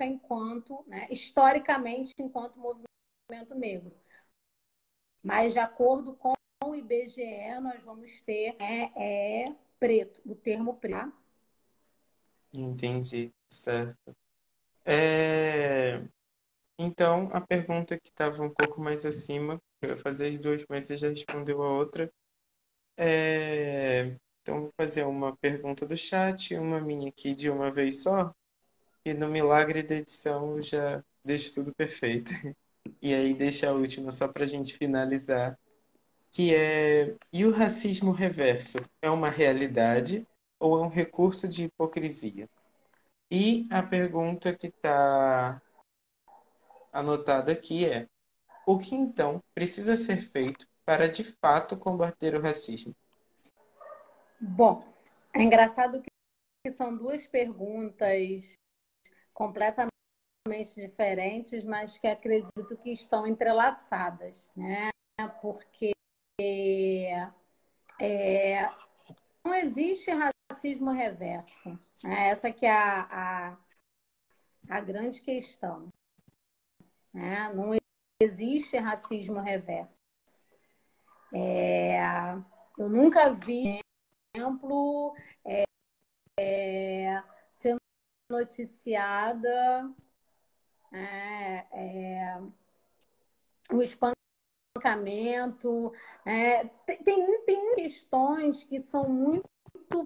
enquanto, 0.00 0.84
né, 0.86 1.06
historicamente, 1.10 2.14
enquanto 2.18 2.58
movimento 2.58 3.54
negro. 3.54 3.96
Mas 5.22 5.52
de 5.52 5.58
acordo 5.58 6.14
com 6.16 6.32
o 6.64 6.74
IBGE, 6.74 7.60
nós 7.60 7.84
vamos 7.84 8.20
ter 8.22 8.56
é, 8.58 9.42
é 9.42 9.44
preto, 9.78 10.20
o 10.24 10.34
termo 10.34 10.74
preto. 10.74 11.12
Entendi, 12.52 13.30
certo. 13.48 14.16
É... 14.84 16.02
Então, 16.78 17.28
a 17.32 17.40
pergunta 17.40 17.98
que 17.98 18.08
estava 18.08 18.42
um 18.42 18.50
pouco 18.50 18.80
mais 18.80 19.04
acima, 19.04 19.60
eu 19.82 19.90
ia 19.90 19.96
fazer 19.98 20.28
as 20.28 20.38
duas, 20.38 20.64
mas 20.68 20.86
você 20.86 20.96
já 20.96 21.08
respondeu 21.08 21.62
a 21.62 21.70
outra. 21.70 22.10
É... 22.96 24.14
Então, 24.42 24.62
vou 24.62 24.72
fazer 24.76 25.04
uma 25.04 25.36
pergunta 25.36 25.86
do 25.86 25.96
chat, 25.96 26.56
uma 26.56 26.80
minha 26.80 27.08
aqui 27.10 27.34
de 27.34 27.50
uma 27.50 27.70
vez 27.70 28.02
só. 28.02 28.32
e 29.04 29.14
no 29.14 29.28
milagre 29.28 29.82
da 29.82 29.96
edição 29.96 30.56
eu 30.56 30.62
já 30.62 31.04
deixo 31.24 31.54
tudo 31.54 31.74
perfeito. 31.74 32.30
E 33.02 33.14
aí 33.14 33.34
deixa 33.34 33.68
a 33.68 33.74
última 33.74 34.10
só 34.10 34.26
para 34.28 34.44
a 34.44 34.46
gente 34.46 34.74
finalizar, 34.76 35.58
que 36.30 36.54
é 36.54 37.16
e 37.32 37.44
o 37.44 37.52
racismo 37.52 38.12
reverso 38.12 38.78
é 39.00 39.10
uma 39.10 39.30
realidade 39.30 40.26
ou 40.58 40.78
é 40.78 40.86
um 40.86 40.88
recurso 40.88 41.48
de 41.48 41.64
hipocrisia? 41.64 42.48
E 43.30 43.66
a 43.70 43.82
pergunta 43.82 44.54
que 44.54 44.68
está 44.68 45.60
anotada 46.92 47.52
aqui 47.52 47.84
é: 47.84 48.06
o 48.66 48.78
que 48.78 48.94
então 48.94 49.42
precisa 49.54 49.96
ser 49.96 50.22
feito 50.22 50.66
para 50.84 51.08
de 51.08 51.24
fato 51.24 51.76
combater 51.76 52.34
o 52.34 52.40
racismo? 52.40 52.94
Bom, 54.40 54.82
é 55.34 55.42
engraçado 55.42 56.00
que 56.00 56.70
são 56.70 56.96
duas 56.96 57.26
perguntas 57.26 58.54
completamente 59.34 59.88
diferentes, 60.76 61.64
mas 61.64 61.98
que 61.98 62.06
acredito 62.06 62.76
que 62.82 62.90
estão 62.90 63.26
entrelaçadas, 63.26 64.50
né? 64.56 64.90
Porque 65.42 65.92
é, 66.40 67.30
não 69.44 69.54
existe 69.54 70.10
racismo 70.10 70.92
reverso. 70.92 71.70
Né? 72.04 72.28
Essa 72.28 72.52
que 72.52 72.64
é 72.64 72.70
a, 72.70 73.08
a, 73.10 73.56
a 74.68 74.80
grande 74.80 75.20
questão. 75.20 75.88
Né? 77.12 77.52
Não 77.52 77.76
existe 78.20 78.76
racismo 78.76 79.40
reverso. 79.40 80.00
É, 81.34 82.00
eu 82.78 82.88
nunca 82.88 83.30
vi, 83.30 83.80
por 84.32 84.40
exemplo, 84.40 85.16
é, 85.44 85.64
é, 86.38 87.22
sendo 87.50 87.78
noticiada 88.30 89.92
é, 90.92 91.66
é, 91.72 92.40
o 94.78 94.80
espancamento. 94.80 95.92
É, 96.24 96.64
tem, 96.86 97.44
tem, 97.44 97.74
questões 97.74 98.64
que 98.64 98.78
são 98.78 99.08
muito 99.08 99.48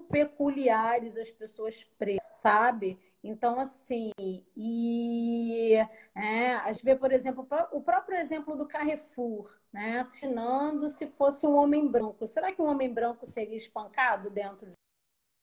peculiares 0.09 1.17
às 1.17 1.31
pessoas 1.31 1.83
pretas, 1.97 2.37
sabe? 2.37 2.99
Então, 3.23 3.59
assim, 3.59 4.11
e 4.17 5.75
é, 6.13 6.55
a 6.55 6.71
gente 6.73 6.83
vê, 6.83 6.95
por 6.95 7.11
exemplo, 7.11 7.47
o 7.71 7.81
próprio 7.81 8.17
exemplo 8.17 8.55
do 8.55 8.67
Carrefour, 8.67 9.49
né? 9.71 10.01
Imaginando 10.21 10.89
se 10.89 11.07
fosse 11.07 11.47
um 11.47 11.55
homem 11.55 11.87
branco. 11.87 12.27
Será 12.27 12.51
que 12.51 12.61
um 12.61 12.67
homem 12.67 12.93
branco 12.93 13.25
seria 13.25 13.55
espancado 13.55 14.29
dentro 14.29 14.67
do 14.67 14.73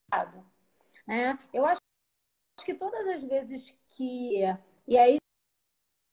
Estado? 0.07 0.45
É, 1.09 1.37
eu 1.53 1.64
acho 1.64 1.81
que 2.64 2.75
todas 2.75 3.09
as 3.09 3.25
vezes 3.25 3.77
que. 3.88 4.43
E 4.87 4.99
aí, 4.99 5.19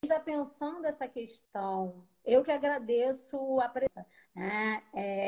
já 0.07 0.19
pensando 0.19 0.85
essa 0.85 1.07
questão, 1.07 2.03
eu 2.25 2.43
que 2.43 2.51
agradeço 2.51 3.37
a 3.59 3.69
presença. 3.69 4.05
Né? 4.35 4.83
É, 4.93 5.27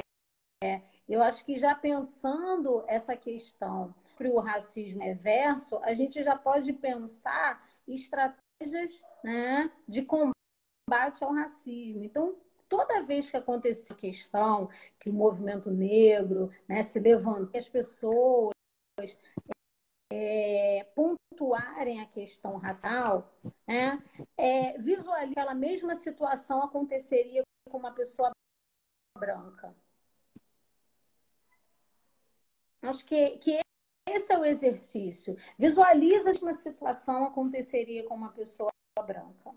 é, 0.64 0.82
eu 1.08 1.22
acho 1.22 1.46
que 1.46 1.56
já 1.56 1.76
pensando 1.76 2.84
essa 2.88 3.16
questão 3.16 3.94
para 4.18 4.30
o 4.30 4.40
racismo 4.40 5.02
reverso, 5.02 5.78
a 5.84 5.94
gente 5.94 6.24
já 6.24 6.36
pode 6.36 6.74
pensar 6.74 7.66
estratégias 7.88 9.02
né, 9.24 9.72
de 9.88 10.04
combate 10.04 11.24
ao 11.24 11.34
racismo. 11.34 12.04
Então, 12.04 12.36
toda 12.68 13.02
vez 13.02 13.30
que 13.30 13.38
acontecer 13.38 13.94
a 13.94 13.96
questão 13.96 14.70
que 15.00 15.10
o 15.10 15.14
movimento 15.14 15.72
negro 15.72 16.52
né, 16.68 16.84
se 16.84 17.00
levanta, 17.00 17.58
as 17.58 17.70
pessoas 17.70 18.52
é, 20.12 20.86
pontuarem 20.96 22.02
a 22.02 22.06
questão 22.06 22.58
racial, 22.58 23.32
né, 23.68 24.02
é, 24.40 24.78
visualizar 24.78 25.32
aquela 25.32 25.54
mesma 25.54 25.96
situação 25.96 26.64
aconteceria 26.64 27.44
com 27.70 27.78
uma 27.78 27.92
pessoa 27.94 28.32
branca. 29.18 29.76
Acho 32.82 33.04
que, 33.06 33.38
que 33.40 33.60
esse 34.08 34.32
é 34.32 34.38
o 34.38 34.46
exercício. 34.46 35.36
Visualiza 35.58 36.32
uma 36.42 36.54
situação 36.54 37.26
aconteceria 37.26 38.06
com 38.06 38.16
uma 38.16 38.32
pessoa 38.32 38.72
branca. 39.06 39.54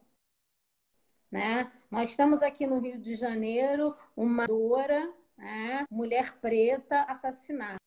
Né? 1.31 1.73
Nós 1.89 2.11
estamos 2.11 2.43
aqui 2.43 2.67
no 2.67 2.81
Rio 2.81 2.99
de 2.99 3.15
Janeiro, 3.15 3.97
uma 4.17 4.47
dora, 4.49 5.15
né? 5.37 5.87
mulher 5.91 6.41
preta 6.41 7.03
assassinada. 7.05 7.79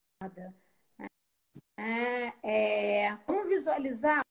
É, 1.77 2.33
é, 2.41 3.15
vamos 3.27 3.49
visualizar 3.49 4.21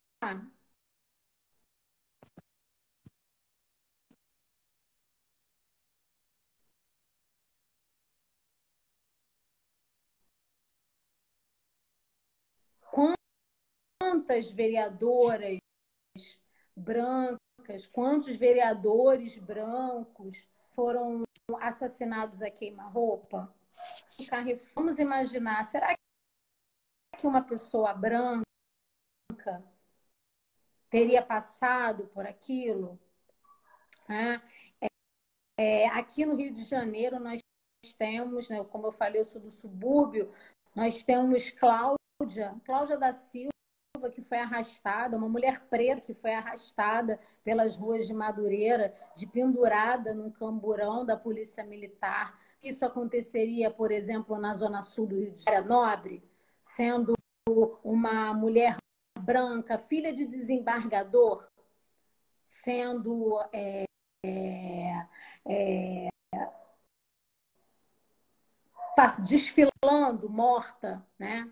quantas 12.95 14.53
vereadoras 14.53 15.59
brancas, 16.77 17.87
quantos 17.93 18.37
vereadores 18.37 19.37
brancos 19.39 20.47
foram 20.75 21.25
assassinados 21.61 22.41
a 22.41 22.51
queima-roupa? 22.51 23.53
Vamos 24.75 24.99
imaginar, 24.99 25.65
será 25.65 25.95
que 27.19 27.27
uma 27.27 27.43
pessoa 27.43 27.93
branca 27.93 28.45
teria 30.89 31.23
passado 31.23 32.07
por 32.09 32.27
aquilo? 32.27 32.99
É, 34.09 34.41
é, 35.59 35.89
aqui 35.89 36.25
no 36.25 36.37
Rio 36.37 36.53
de 36.53 36.63
Janeiro, 36.65 37.19
nós 37.19 37.41
temos, 37.99 38.49
né, 38.49 38.63
como 38.65 38.87
eu 38.87 38.93
falei, 38.93 39.21
eu 39.21 39.25
sou 39.25 39.41
do 39.41 39.51
subúrbio, 39.51 40.33
nós 40.75 41.03
temos 41.03 41.51
Cláudia, 42.25 42.55
Cláudia 42.65 42.97
da 42.97 43.13
Silva, 43.13 43.51
que 44.11 44.23
foi 44.23 44.39
arrastada, 44.39 45.17
uma 45.17 45.29
mulher 45.29 45.61
preta 45.69 46.01
que 46.01 46.15
foi 46.15 46.33
arrastada 46.33 47.21
pelas 47.43 47.77
ruas 47.77 48.07
de 48.07 48.15
Madureira, 48.15 48.95
de 49.15 49.27
pendurada 49.27 50.15
num 50.15 50.31
camburão 50.31 51.05
da 51.05 51.19
Polícia 51.19 51.63
Militar. 51.65 52.39
Isso 52.63 52.85
aconteceria, 52.87 53.71
por 53.71 53.93
exemplo, 53.93 54.39
na 54.39 54.55
Zona 54.55 54.81
Sul 54.83 55.07
do 55.07 55.19
Rio 55.19 55.33
de 55.33 55.43
Janeiro, 55.43 55.69
Nobre, 55.69 56.25
sendo 56.63 57.15
uma 57.83 58.33
mulher 58.33 58.77
branca, 59.19 59.79
filha 59.79 60.13
de 60.13 60.25
desembargador, 60.25 61.47
sendo 62.47 63.39
é, 63.53 63.85
é, 64.25 65.07
é, 65.47 66.09
desfilando 69.27 70.31
morta, 70.31 71.07
né? 71.19 71.51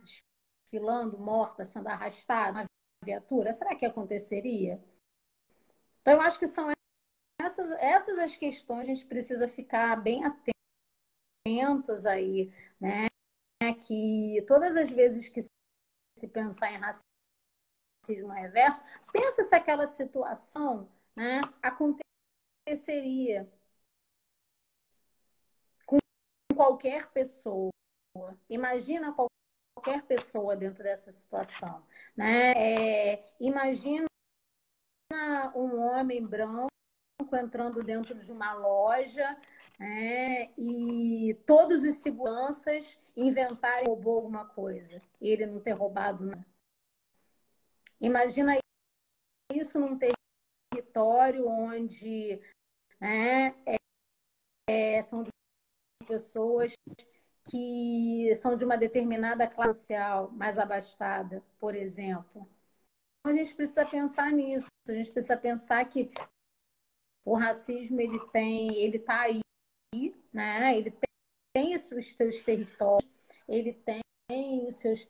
Desfilando 0.73 1.19
morta, 1.19 1.65
sendo 1.65 1.89
arrastada 1.89 2.63
na 2.63 2.65
viatura? 3.05 3.53
Será 3.53 3.77
que 3.77 3.85
aconteceria? 3.85 4.83
Então, 6.01 6.15
eu 6.15 6.21
acho 6.23 6.39
que 6.39 6.47
são 6.47 6.71
essas, 7.41 7.71
essas 7.73 8.19
as 8.19 8.37
questões 8.37 8.87
que 8.87 8.91
a 8.91 8.95
gente 8.95 9.07
precisa 9.07 9.47
ficar 9.49 9.97
bem 9.97 10.25
atentos 10.25 12.07
aí, 12.07 12.53
né? 12.81 13.07
Que 13.87 14.45
todas 14.49 14.77
as 14.77 14.91
vezes 14.91 15.29
que 15.29 15.41
se 16.19 16.29
pensar 16.29 16.73
em 16.73 16.79
racismo 16.79 18.33
reverso, 18.33 18.83
pensa 19.13 19.45
se 19.45 19.55
aquela 19.55 19.87
situação 19.87 20.91
né, 21.15 21.41
aconteceria 21.63 23.49
com 25.87 25.99
qualquer 26.55 27.11
pessoa. 27.13 27.71
Imagina 28.49 29.13
qualquer 29.13 29.33
qualquer 29.75 30.03
pessoa 30.03 30.57
dentro 30.57 30.83
dessa 30.83 31.11
situação. 31.11 31.85
Né? 32.17 32.53
É, 32.53 33.35
imagina 33.41 34.07
um 35.55 35.79
homem 35.81 36.25
branco 36.25 36.69
entrando 37.33 37.83
dentro 37.83 38.15
de 38.15 38.31
uma 38.31 38.53
loja 38.55 39.39
né? 39.79 40.53
e 40.57 41.35
todos 41.47 41.83
os 41.83 41.95
seguranças 41.97 42.99
inventarem 43.17 43.87
roubou 43.87 44.17
alguma 44.17 44.47
coisa 44.47 45.01
ele 45.21 45.47
não 45.47 45.61
ter 45.61 45.73
roubado 45.73 46.25
nada. 46.25 46.47
Imagina 48.01 48.59
isso 49.53 49.79
num 49.79 49.99
território 50.73 51.47
onde 51.49 52.41
né, 53.01 53.55
é, 54.69 55.01
são 55.03 55.25
pessoas 56.07 56.73
que 57.45 58.35
são 58.37 58.57
de 58.57 58.65
uma 58.65 58.77
determinada 58.77 59.47
classe 59.49 59.81
social 59.81 60.31
mais 60.33 60.59
abastada, 60.59 61.43
por 61.59 61.75
exemplo. 61.75 62.49
Então, 63.21 63.33
a 63.33 63.37
gente 63.37 63.55
precisa 63.55 63.85
pensar 63.87 64.33
nisso. 64.33 64.69
A 64.89 64.93
gente 64.93 65.11
precisa 65.11 65.37
pensar 65.37 65.85
que 65.85 66.09
o 67.25 67.35
racismo 67.35 68.01
ele 68.01 68.19
tem, 68.31 68.75
ele 68.77 68.97
está 68.97 69.23
aí, 69.23 69.41
né? 70.33 70.77
Ele 70.77 70.91
tem, 70.91 71.09
tem 71.55 71.75
os 71.77 71.83
seus 71.83 72.43
territórios, 72.43 73.09
ele 73.49 73.73
tem 73.73 74.03
os 74.67 74.75
seus 74.77 75.05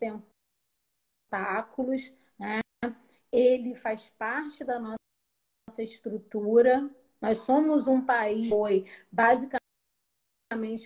tentáculos, 1.31 2.13
né? 2.39 2.61
ele 3.33 3.75
faz 3.75 4.11
parte 4.11 4.63
da 4.63 4.79
nossa 4.79 4.99
estrutura. 5.83 6.91
Nós 7.21 7.39
somos 7.39 7.87
um 7.87 8.05
país 8.05 8.45
que 8.45 8.51
foi 8.51 8.85
basicamente 9.11 9.61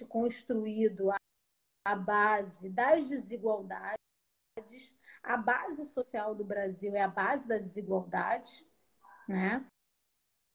construído 0.08 1.10
à 1.86 1.94
base 1.94 2.68
das 2.68 3.08
desigualdades. 3.08 3.96
A 5.22 5.36
base 5.36 5.86
social 5.86 6.34
do 6.34 6.44
Brasil 6.44 6.96
é 6.96 7.02
a 7.02 7.08
base 7.08 7.46
da 7.46 7.58
desigualdade, 7.58 8.66
né? 9.28 9.64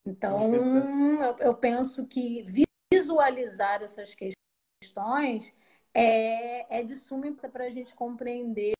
Então, 0.05 0.53
eu, 0.53 1.37
eu 1.37 1.55
penso 1.55 2.05
que 2.05 2.45
visualizar 2.91 3.81
essas 3.81 4.13
questões 4.13 5.55
é, 5.93 6.79
é 6.79 6.83
de 6.83 6.97
suma 6.97 7.27
importância 7.27 7.49
para 7.49 7.65
a 7.65 7.69
gente 7.69 7.95
compreender 7.95 8.73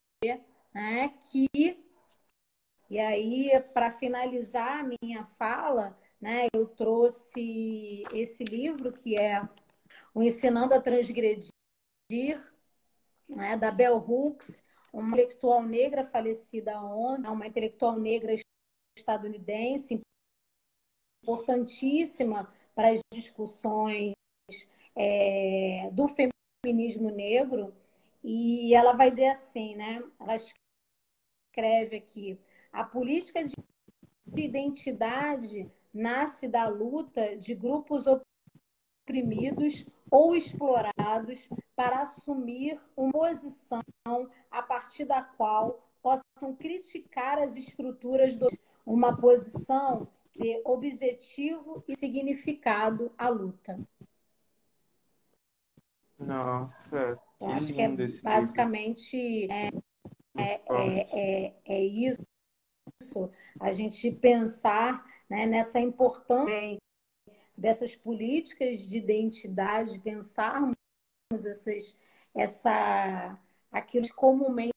né, 0.74 1.10
que. 1.30 1.48
E 2.90 3.00
aí, 3.00 3.52
para 3.74 3.92
finalizar 3.92 4.80
a 4.80 4.96
minha 5.02 5.24
fala, 5.24 5.98
né, 6.20 6.48
eu 6.54 6.68
trouxe 6.68 8.04
esse 8.14 8.44
livro 8.44 8.92
que 8.92 9.16
é 9.16 9.48
O 10.14 10.22
Ensinando 10.22 10.74
a 10.74 10.82
Transgredir, 10.82 11.52
né, 13.28 13.58
da 13.58 13.72
Bell 13.72 13.98
Hooks, 13.98 14.62
uma 14.92 15.16
intelectual 15.16 15.64
negra 15.64 16.04
falecida 16.04 16.80
ontem, 16.82 17.30
uma 17.30 17.48
intelectual 17.48 17.98
negra 17.98 18.36
estadunidense, 18.98 20.00
importantíssima 21.24 22.52
para 22.76 22.90
as 22.90 23.00
discussões 23.14 24.14
é, 24.96 25.90
do 25.92 26.08
feminismo 26.64 27.10
negro. 27.10 27.74
E 28.24 28.76
ela 28.76 28.94
vai 28.94 29.10
dizer 29.10 29.30
assim, 29.30 29.76
né? 29.76 30.04
Ela 30.20 30.36
escreve 30.36 31.98
aqui: 31.98 32.40
a 32.72 32.84
política 32.84 33.44
de 33.44 34.42
identidade 34.42 35.72
nasce 35.94 36.48
da 36.48 36.68
luta 36.68 37.38
de 37.38 37.56
grupos 37.56 38.06
oprimidos 39.12 39.86
ou 40.10 40.34
explorados 40.34 41.50
para 41.76 42.02
assumir 42.02 42.80
uma 42.96 43.12
posição 43.12 43.84
a 44.50 44.62
partir 44.62 45.04
da 45.06 45.22
qual 45.22 45.86
possam 46.02 46.56
criticar 46.58 47.38
as 47.40 47.56
estruturas 47.56 48.36
do 48.36 48.48
uma 48.86 49.16
posição 49.16 50.08
que 50.34 50.62
objetivo 50.66 51.84
e 51.88 51.96
significado 51.96 53.12
à 53.18 53.30
luta. 53.30 53.80
Nossa, 56.18 57.20
que 57.38 57.46
Eu 57.46 57.52
acho 57.52 57.74
que 57.74 57.82
é 57.82 57.90
basicamente 58.24 59.52
é, 59.52 59.68
é, 60.38 60.62
é, 60.70 61.46
é, 61.48 61.56
é, 61.66 61.84
isso, 61.84 62.24
a 63.60 63.72
gente 63.72 64.12
pensar 64.12 65.06
né, 65.30 65.46
nessa 65.46 65.80
importância 65.80 66.80
dessas 67.62 67.96
políticas 67.96 68.80
de 68.80 68.98
identidade, 68.98 70.00
pensarmos 70.00 70.74
essas, 71.32 71.96
essa, 72.34 73.40
aquilo 73.72 74.06
que 74.06 74.14
comumente 74.14 74.72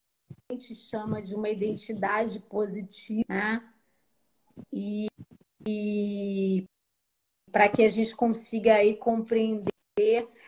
chama 0.74 1.22
de 1.22 1.34
uma 1.34 1.48
identidade 1.48 2.38
positiva, 2.40 3.24
né? 3.26 3.74
e, 4.70 5.06
e 5.66 6.66
para 7.50 7.70
que 7.70 7.82
a 7.82 7.88
gente 7.88 8.14
consiga 8.14 8.74
aí 8.74 8.94
compreender 8.94 9.72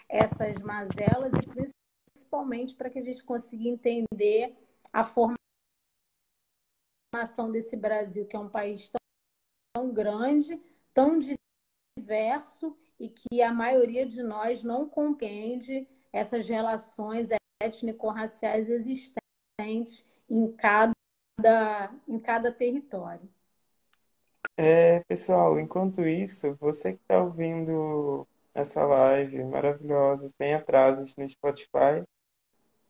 essas 0.06 0.60
mazelas 0.60 1.32
e 1.32 1.72
principalmente 2.12 2.76
para 2.76 2.90
que 2.90 2.98
a 2.98 3.02
gente 3.02 3.24
consiga 3.24 3.66
entender 3.66 4.54
a 4.92 5.02
formação 7.14 7.50
desse 7.50 7.78
Brasil, 7.78 8.26
que 8.26 8.36
é 8.36 8.38
um 8.38 8.50
país 8.50 8.90
tão, 8.90 9.00
tão 9.74 9.94
grande, 9.94 10.60
tão 10.92 11.18
diverso 11.18 11.45
e 12.98 13.08
que 13.08 13.42
a 13.42 13.52
maioria 13.52 14.06
de 14.06 14.22
nós 14.22 14.62
não 14.62 14.88
compreende 14.88 15.88
essas 16.12 16.48
relações 16.48 17.28
étnico-raciais 17.60 18.68
existentes 18.68 20.04
em 20.28 20.52
cada, 20.52 20.92
em 22.08 22.18
cada 22.18 22.52
território. 22.52 23.28
É, 24.56 25.00
pessoal, 25.00 25.58
enquanto 25.60 26.06
isso, 26.06 26.56
você 26.58 26.94
que 26.94 27.00
está 27.02 27.22
ouvindo 27.22 28.26
essa 28.54 28.84
live 28.86 29.44
maravilhosa, 29.44 30.28
sem 30.40 30.54
atrasos 30.54 31.14
no 31.16 31.28
Spotify, 31.28 32.02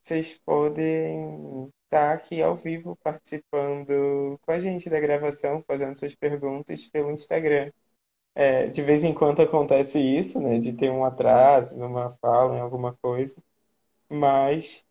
vocês 0.03 0.39
podem 0.45 1.73
estar 1.85 2.13
aqui 2.15 2.41
ao 2.41 2.57
vivo 2.57 2.97
participando 3.03 4.39
com 4.43 4.53
a 4.53 4.59
gente 4.59 4.89
da 4.89 5.01
gravação, 5.01 5.61
fazendo 5.63 5.99
suas 5.99 6.15
perguntas 6.15 6.87
pelo 6.87 7.11
Instagram. 7.11 7.73
É, 8.39 8.67
de 8.67 8.83
vez 8.83 9.03
em 9.03 9.15
quando 9.15 9.41
acontece 9.41 9.99
isso, 9.99 10.39
né, 10.39 10.59
de 10.59 10.75
ter 10.75 10.91
um 10.91 11.07
atraso 11.07 11.79
numa 11.79 12.11
fala, 12.11 12.55
em 12.55 12.61
alguma 12.61 12.93
coisa, 13.01 13.43
mas 14.11 14.85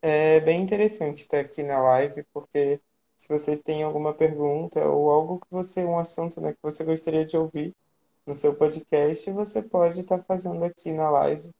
é 0.00 0.38
bem 0.38 0.62
interessante 0.62 1.16
estar 1.16 1.40
aqui 1.40 1.64
na 1.64 1.80
live, 1.80 2.24
porque 2.32 2.80
se 3.18 3.28
você 3.28 3.56
tem 3.56 3.82
alguma 3.82 4.14
pergunta 4.14 4.86
ou 4.86 5.10
algo 5.10 5.40
que 5.40 5.46
você, 5.50 5.84
um 5.84 5.98
assunto, 5.98 6.40
né, 6.40 6.52
que 6.52 6.58
você 6.62 6.84
gostaria 6.84 7.24
de 7.24 7.36
ouvir 7.36 7.74
no 8.24 8.34
seu 8.34 8.54
podcast, 8.54 9.28
você 9.32 9.60
pode 9.60 9.98
estar 9.98 10.20
fazendo 10.20 10.64
aqui 10.64 10.92
na 10.92 11.10
live. 11.10 11.50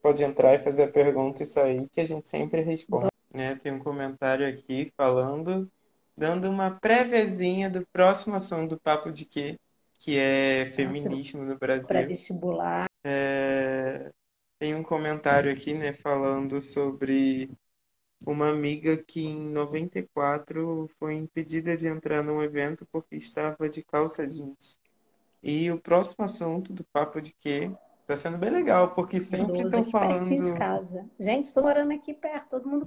Pode 0.00 0.24
entrar 0.24 0.54
e 0.54 0.58
fazer 0.58 0.84
a 0.84 0.90
pergunta 0.90 1.42
e 1.42 1.46
sair, 1.46 1.86
que 1.90 2.00
a 2.00 2.04
gente 2.06 2.26
sempre 2.26 2.62
responde. 2.62 3.08
Né? 3.32 3.54
Tem 3.62 3.72
um 3.72 3.78
comentário 3.78 4.48
aqui 4.48 4.90
falando, 4.96 5.70
dando 6.16 6.48
uma 6.48 6.70
préviazinha 6.70 7.68
do 7.68 7.86
próximo 7.92 8.36
assunto 8.36 8.76
do 8.76 8.80
Papo 8.80 9.10
de 9.12 9.24
Quê, 9.24 9.58
que 9.98 10.18
é 10.18 10.72
feminismo 10.74 11.42
no 11.44 11.58
Brasil. 11.58 11.88
Pré-vestibular. 11.88 12.86
É... 13.04 14.10
Tem 14.58 14.74
um 14.74 14.82
comentário 14.82 15.52
aqui, 15.52 15.74
né, 15.74 15.92
falando 15.92 16.60
sobre 16.60 17.50
uma 18.26 18.48
amiga 18.48 18.96
que 18.96 19.24
em 19.24 19.50
94 19.50 20.88
foi 20.98 21.14
impedida 21.14 21.76
de 21.76 21.86
entrar 21.86 22.22
num 22.22 22.42
evento 22.42 22.86
porque 22.90 23.16
estava 23.16 23.68
de 23.68 23.82
calça 23.82 24.26
jeans. 24.26 24.78
E 25.42 25.70
o 25.70 25.78
próximo 25.78 26.24
assunto 26.24 26.72
do 26.72 26.84
papo 26.84 27.20
de 27.20 27.34
quê? 27.34 27.70
Tá 28.06 28.16
sendo 28.16 28.38
bem 28.38 28.50
legal, 28.50 28.94
porque 28.94 29.20
sempre 29.20 29.62
estão 29.62 29.84
falando. 29.90 30.28
Pertinho 30.28 30.44
de 30.44 30.54
casa. 30.58 31.06
Gente, 31.18 31.44
estou 31.44 31.62
morando 31.62 31.92
aqui 31.92 32.14
perto, 32.14 32.50
todo 32.50 32.68
mundo 32.68 32.86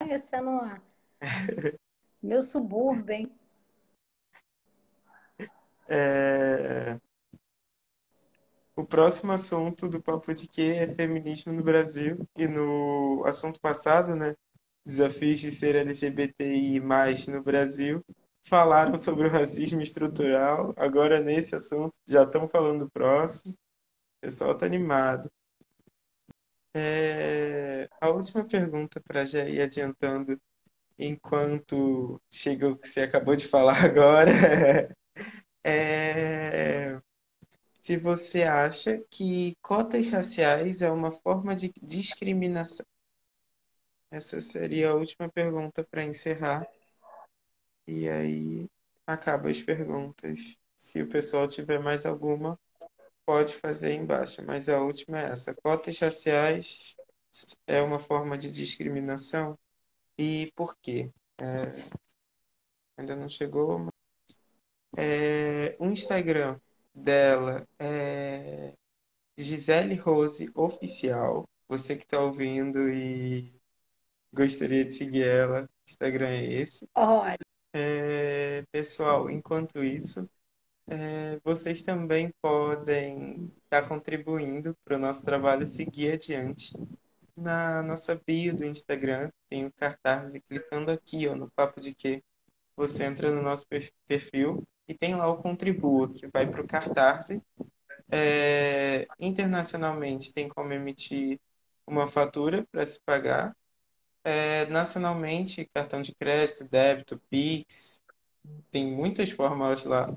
conhecendo 0.00 0.50
a... 0.50 0.80
meu 2.22 2.42
subúrbio, 2.42 3.14
hein? 3.14 3.32
É... 5.88 6.98
O 8.74 8.84
próximo 8.84 9.32
assunto 9.32 9.88
do 9.88 10.02
Papo 10.02 10.32
de 10.32 10.48
Quê 10.48 10.74
é 10.78 10.94
feminismo 10.94 11.52
no 11.52 11.62
Brasil. 11.62 12.26
E 12.36 12.48
no 12.48 13.22
assunto 13.26 13.60
passado, 13.60 14.14
né, 14.16 14.34
desafios 14.84 15.40
de 15.40 15.50
ser 15.50 15.76
LGBTI+, 15.76 16.80
no 17.30 17.42
Brasil, 17.42 18.04
falaram 18.44 18.96
sobre 18.96 19.28
o 19.28 19.30
racismo 19.30 19.82
estrutural. 19.82 20.72
Agora, 20.76 21.20
nesse 21.20 21.54
assunto, 21.54 21.96
já 22.06 22.24
estão 22.24 22.48
falando 22.48 22.86
do 22.86 22.90
próximo. 22.90 23.52
O 23.52 23.56
pessoal 24.22 24.52
está 24.52 24.66
animado. 24.66 25.30
É... 26.74 27.88
A 28.00 28.08
última 28.10 28.44
pergunta 28.44 29.00
para 29.00 29.24
já 29.24 29.44
ir 29.48 29.60
adiantando, 29.60 30.40
enquanto 30.98 32.20
chega 32.30 32.68
o 32.68 32.76
que 32.76 32.88
você 32.88 33.02
acabou 33.02 33.36
de 33.36 33.48
falar 33.48 33.76
agora, 33.84 34.94
é 35.64 37.00
se 37.82 37.96
você 37.96 38.44
acha 38.44 38.98
que 39.10 39.56
cotas 39.60 40.08
raciais 40.10 40.82
é 40.82 40.90
uma 40.90 41.10
forma 41.20 41.54
de 41.56 41.72
discriminação. 41.82 42.86
Essa 44.08 44.40
seria 44.40 44.90
a 44.90 44.94
última 44.94 45.28
pergunta 45.28 45.82
para 45.90 46.04
encerrar. 46.04 46.64
E 47.86 48.08
aí 48.08 48.70
acaba 49.04 49.50
as 49.50 49.60
perguntas. 49.60 50.38
Se 50.78 51.02
o 51.02 51.08
pessoal 51.08 51.48
tiver 51.48 51.80
mais 51.80 52.06
alguma, 52.06 52.58
pode 53.26 53.54
fazer 53.54 53.94
embaixo. 53.94 54.44
Mas 54.44 54.68
a 54.68 54.80
última 54.80 55.20
é 55.20 55.30
essa: 55.32 55.52
cotas 55.54 55.98
raciais 55.98 56.94
é 57.66 57.82
uma 57.82 57.98
forma 57.98 58.38
de 58.38 58.52
discriminação? 58.52 59.58
E 60.16 60.52
por 60.54 60.76
quê? 60.80 61.10
É... 61.38 61.62
Ainda 62.96 63.16
não 63.16 63.28
chegou. 63.28 63.78
Mas... 63.78 63.91
É... 64.96 65.76
O 65.78 65.86
Instagram 65.86 66.58
dela 66.94 67.66
é 67.78 68.74
Gisele 69.36 69.94
Rose 69.94 70.50
Oficial. 70.54 71.48
Você 71.68 71.96
que 71.96 72.04
está 72.04 72.20
ouvindo 72.20 72.90
e 72.90 73.52
gostaria 74.32 74.84
de 74.84 74.92
seguir 74.92 75.24
ela, 75.24 75.68
Instagram 75.86 76.28
é 76.28 76.44
esse. 76.44 76.88
Olha. 76.94 77.38
É, 77.74 78.64
pessoal, 78.70 79.30
enquanto 79.30 79.82
isso, 79.82 80.28
é, 80.86 81.40
vocês 81.42 81.82
também 81.82 82.32
podem 82.42 83.50
estar 83.64 83.82
tá 83.82 83.88
contribuindo 83.88 84.76
para 84.84 84.96
o 84.96 85.00
nosso 85.00 85.24
trabalho 85.24 85.64
seguir 85.64 86.12
adiante. 86.12 86.72
Na 87.34 87.82
nossa 87.82 88.20
bio 88.26 88.54
do 88.54 88.66
Instagram 88.66 89.30
tem 89.48 89.64
o 89.64 89.72
cartaz 89.72 90.34
e 90.34 90.40
clicando 90.40 90.90
aqui 90.90 91.26
ó, 91.26 91.34
no 91.34 91.50
Papo 91.50 91.80
de 91.80 91.94
Quê, 91.94 92.22
você 92.76 93.04
entra 93.04 93.30
no 93.30 93.42
nosso 93.42 93.66
perfil 94.06 94.62
e 94.88 94.94
tem 94.94 95.14
lá 95.14 95.28
o 95.28 95.38
Contribua, 95.38 96.12
que 96.12 96.26
vai 96.26 96.46
para 96.46 96.62
o 96.62 96.66
Cartarse. 96.66 97.42
É, 98.10 99.06
internacionalmente, 99.18 100.32
tem 100.32 100.48
como 100.48 100.72
emitir 100.72 101.40
uma 101.86 102.08
fatura 102.08 102.66
para 102.70 102.84
se 102.84 103.00
pagar. 103.02 103.56
É, 104.24 104.66
nacionalmente, 104.66 105.68
cartão 105.74 106.02
de 106.02 106.14
crédito, 106.14 106.68
débito, 106.68 107.20
Pix, 107.28 108.00
tem 108.70 108.90
muitas 108.90 109.30
fórmulas 109.30 109.84
lá. 109.84 110.14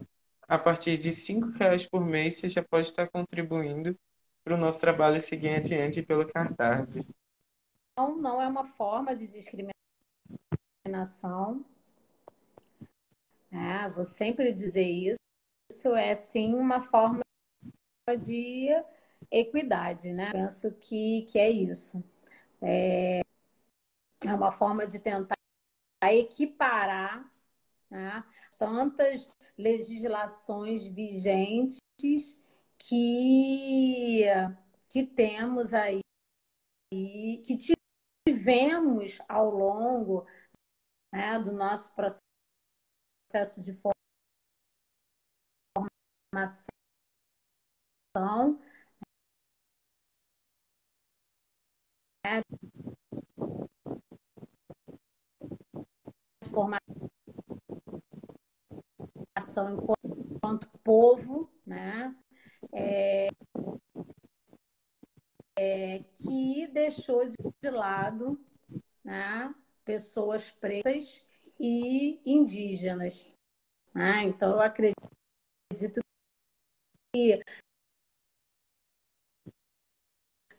A 0.47 0.59
partir 0.59 0.97
de 0.97 1.09
R$ 1.09 1.57
reais 1.57 1.87
por 1.87 2.05
mês, 2.05 2.37
você 2.37 2.49
já 2.49 2.63
pode 2.63 2.87
estar 2.87 3.09
contribuindo 3.09 3.97
para 4.43 4.53
o 4.53 4.57
nosso 4.57 4.79
trabalho 4.79 5.19
seguir 5.19 5.55
adiante 5.55 6.03
pelo 6.03 6.27
Cartarse. 6.27 7.07
Não, 7.97 8.15
não 8.15 8.41
é 8.41 8.47
uma 8.47 8.63
forma 8.63 9.15
de 9.15 9.27
discriminação. 9.27 11.65
É, 13.55 13.87
vou 13.89 14.03
sempre 14.03 14.53
dizer 14.53 14.83
isso. 14.83 15.15
Isso 15.71 15.95
é 15.95 16.13
sim 16.13 16.53
uma 16.53 16.81
forma 16.81 17.21
de 18.19 18.67
equidade, 19.31 20.11
né? 20.11 20.31
Penso 20.33 20.71
que, 20.73 21.23
que 21.23 21.39
é 21.39 21.49
isso. 21.49 22.03
É, 22.61 23.21
é 24.25 24.33
uma 24.33 24.51
forma 24.51 24.85
de 24.85 24.99
tentar 24.99 25.35
equiparar 26.11 27.31
né, 27.89 28.23
tantas 28.59 29.31
legislações 29.57 30.85
vigentes 30.85 31.79
que, 32.77 34.25
que 34.89 35.03
temos 35.03 35.73
aí, 35.73 36.01
que 36.91 37.57
tivemos 38.27 39.17
ao 39.29 39.49
longo 39.49 40.27
né, 41.11 41.39
do 41.39 41.53
nosso 41.53 41.91
processo 41.93 42.34
de 43.61 43.73
formação 46.33 46.69
né, 52.25 52.41
formação 56.49 56.79
enquanto 59.71 60.69
povo, 60.83 61.49
né? 61.65 62.15
É, 62.73 63.27
é, 65.57 65.99
que 66.17 66.67
deixou 66.67 67.27
de 67.27 67.69
lado 67.69 68.39
né, 69.03 69.53
pessoas 69.85 70.51
pretas 70.51 71.25
e 71.59 72.21
indígenas. 72.25 73.25
Né? 73.93 74.23
Então, 74.23 74.51
eu 74.51 74.61
acredito 74.61 75.99
que 77.13 77.41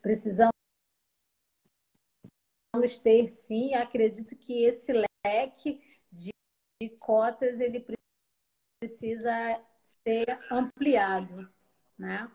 precisamos 0.01 0.51
ter, 3.03 3.27
sim, 3.27 3.73
acredito 3.73 4.35
que 4.35 4.63
esse 4.63 4.91
leque 4.93 5.81
de, 6.11 6.31
de 6.81 6.89
cotas 6.97 7.59
ele 7.59 7.85
precisa 8.79 9.63
ser 10.03 10.25
ampliado, 10.51 11.51
né? 11.97 12.31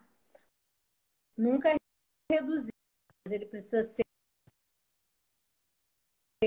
Nunca 1.37 1.75
reduzido, 2.31 2.71
mas 3.25 3.33
ele 3.33 3.45
precisa 3.45 3.83
ser 3.83 4.03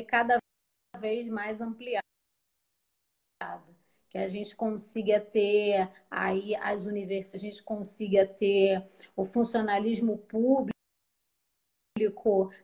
cada 0.09 0.39
vez 1.07 1.29
mais 1.29 1.61
ampliado. 1.61 2.03
Que 4.09 4.19
a 4.19 4.29
gente 4.29 4.57
consiga 4.57 5.21
ter 5.21 5.89
aí 6.11 6.57
as 6.57 6.85
universidades, 6.85 7.35
a 7.35 7.39
gente 7.39 7.63
consiga 7.63 8.27
ter 8.27 8.85
o 9.15 9.25
funcionalismo 9.25 10.19
público, 10.19 10.73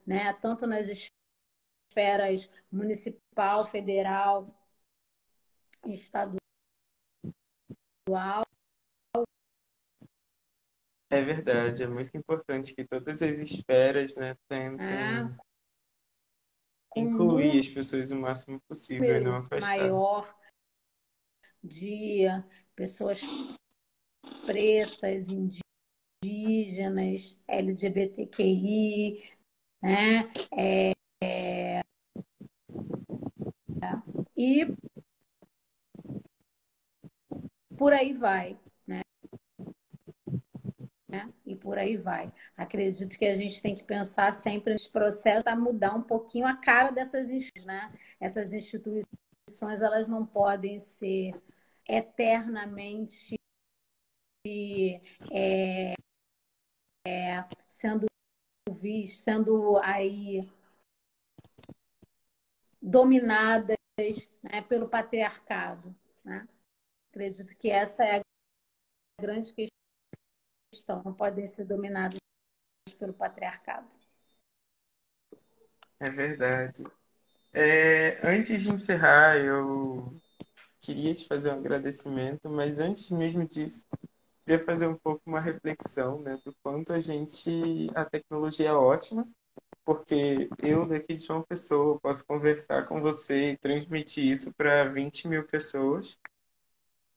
né, 0.05 0.33
tanto 0.35 0.67
nas 0.67 0.89
esferas 0.89 2.51
municipal, 2.71 3.67
federal, 3.67 4.53
estadual. 5.87 6.41
É 11.11 11.21
verdade, 11.21 11.83
é 11.83 11.87
muito 11.87 12.17
importante 12.17 12.75
que 12.75 12.85
todas 12.85 13.23
as 13.23 13.39
esferas 13.39 14.17
né, 14.17 14.35
tentem 14.49 14.87
é. 14.87 15.52
Incluir 16.97 17.59
as 17.61 17.69
pessoas 17.69 18.11
o 18.11 18.17
máximo 18.21 18.61
possível 18.69 19.17
e 19.17 19.21
não 19.21 19.37
afastar. 19.37 19.61
maior 19.61 20.35
de 21.63 22.25
pessoas 22.75 23.23
pretas, 24.45 25.29
indígenas, 26.25 27.39
LGBTQI, 27.47 29.31
né? 29.83 30.31
É, 30.57 30.93
é, 31.23 31.83
e 34.37 34.67
por 37.77 37.93
aí 37.93 38.13
vai, 38.13 38.59
por 41.63 41.79
aí 41.79 41.97
vai. 41.97 42.33
Acredito 42.57 43.17
que 43.17 43.25
a 43.25 43.35
gente 43.35 43.63
tem 43.63 43.75
que 43.75 43.85
pensar 43.85 44.33
sempre 44.33 44.73
nesse 44.73 44.91
processo 44.91 45.49
a 45.49 45.57
mudar 45.57 45.95
um 45.95 46.03
pouquinho 46.03 46.47
a 46.47 46.57
cara 46.57 46.91
dessas 46.91 47.31
instituições, 47.31 47.67
né? 47.67 47.93
Essas 48.21 48.53
instituições, 48.53 49.83
elas 49.83 50.09
não 50.09 50.27
podem 50.27 50.79
ser 50.79 51.33
eternamente 51.89 53.37
é, 55.31 55.95
é, 57.07 57.45
sendo 57.69 58.07
vistas, 58.69 59.25
sendo 59.25 59.79
aí 59.79 60.49
dominadas 62.81 63.77
né, 64.43 64.63
pelo 64.69 64.89
patriarcado. 64.89 65.95
Né? 66.25 66.49
Acredito 67.11 67.57
que 67.57 67.71
essa 67.71 68.05
é 68.05 68.19
a 68.19 68.23
grande 69.21 69.55
questão. 69.55 69.82
Não 71.05 71.13
podem 71.13 71.47
ser 71.47 71.65
dominadas 71.67 72.19
pelo 72.99 73.13
patriarcado. 73.13 73.87
É 76.01 76.11
verdade. 76.11 76.85
É, 77.53 78.19
antes 78.27 78.63
de 78.63 78.71
encerrar, 78.71 79.37
eu 79.37 80.15
queria 80.81 81.15
te 81.15 81.29
fazer 81.29 81.51
um 81.51 81.59
agradecimento, 81.59 82.49
mas 82.49 82.81
antes 82.81 83.11
mesmo 83.11 83.47
disso, 83.47 83.87
queria 84.45 84.65
fazer 84.65 84.87
um 84.87 84.97
pouco 84.97 85.23
uma 85.27 85.41
reflexão 85.41 86.21
né, 86.21 86.41
do 86.45 86.55
quanto 86.63 86.93
a 86.93 86.99
gente, 86.99 87.91
a 87.95 88.05
tecnologia 88.05 88.71
é 88.71 88.73
ótima, 88.73 89.29
porque 89.85 90.49
eu 90.63 90.87
daqui 90.87 91.15
de 91.15 91.31
uma 91.31 91.45
pessoa 91.45 92.01
posso 92.01 92.27
conversar 92.27 92.87
com 92.87 93.01
você 93.01 93.53
e 93.53 93.59
transmitir 93.59 94.25
isso 94.25 94.55
para 94.55 94.89
20 94.89 95.29
mil 95.29 95.47
pessoas. 95.47 96.19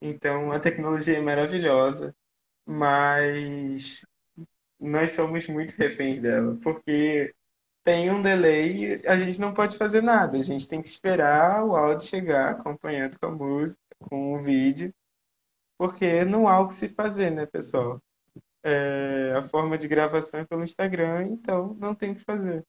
Então, 0.02 0.52
a 0.52 0.60
tecnologia 0.60 1.18
é 1.18 1.22
maravilhosa, 1.22 2.14
mas 2.66 4.02
nós 4.80 5.12
somos 5.12 5.48
muito 5.48 5.76
reféns 5.76 6.20
dela, 6.20 6.58
porque 6.62 7.34
tem 7.84 8.12
um 8.12 8.22
delay, 8.22 9.02
a 9.06 9.18
gente 9.18 9.40
não 9.40 9.54
pode 9.54 9.78
fazer 9.78 10.02
nada, 10.02 10.38
a 10.38 10.42
gente 10.42 10.68
tem 10.68 10.82
que 10.82 10.88
esperar 10.88 11.64
o 11.64 11.76
áudio 11.76 12.06
chegar, 12.06 12.52
acompanhando 12.52 13.20
com 13.20 13.28
a 13.28 13.32
música, 13.32 13.82
com 14.00 14.34
o 14.34 14.44
vídeo, 14.44 14.94
porque 15.78 16.26
não 16.26 16.48
há 16.48 16.60
o 16.60 16.68
que 16.68 16.74
se 16.74 16.90
fazer, 16.90 17.32
né, 17.32 17.46
pessoal? 17.46 18.02
É, 18.64 19.34
a 19.38 19.44
forma 19.50 19.78
de 19.78 19.88
gravação 19.88 20.40
é 20.40 20.46
pelo 20.46 20.64
Instagram, 20.64 21.28
então 21.28 21.76
não 21.76 21.94
tem 21.94 22.12
o 22.12 22.16
que 22.16 22.24
fazer. 22.24 22.66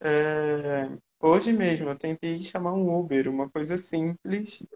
É, 0.00 0.88
hoje 1.20 1.52
mesmo 1.52 1.88
eu 1.88 1.96
tentei 1.96 2.36
chamar 2.38 2.72
um 2.74 2.98
Uber, 2.98 3.28
uma 3.28 3.48
coisa 3.50 3.76
simples, 3.78 4.66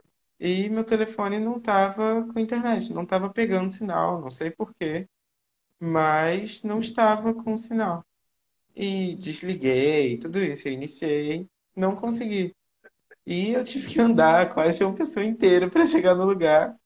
e 0.45 0.69
meu 0.69 0.83
telefone 0.83 1.39
não 1.39 1.59
estava 1.59 2.27
com 2.33 2.41
internet, 2.41 2.93
não 2.93 3.05
estava 3.05 3.31
pegando 3.31 3.71
sinal, 3.71 4.21
não 4.21 4.29
sei 4.29 4.51
por 4.51 4.75
quê, 4.75 5.09
mas 5.79 6.65
não 6.65 6.81
estava 6.81 7.33
com 7.33 7.57
sinal. 7.57 8.05
E 8.75 9.15
desliguei, 9.17 10.19
tudo 10.19 10.41
isso, 10.41 10.69
iniciei, 10.69 11.49
não 11.77 11.95
consegui. 11.95 12.57
E 13.25 13.53
eu 13.53 13.63
tive 13.63 13.87
que 13.87 14.01
andar 14.01 14.53
quase 14.53 14.83
uma 14.83 14.97
pessoa 14.97 15.25
inteira 15.25 15.71
para 15.71 15.87
chegar 15.87 16.17
no 16.17 16.25
lugar, 16.25 16.77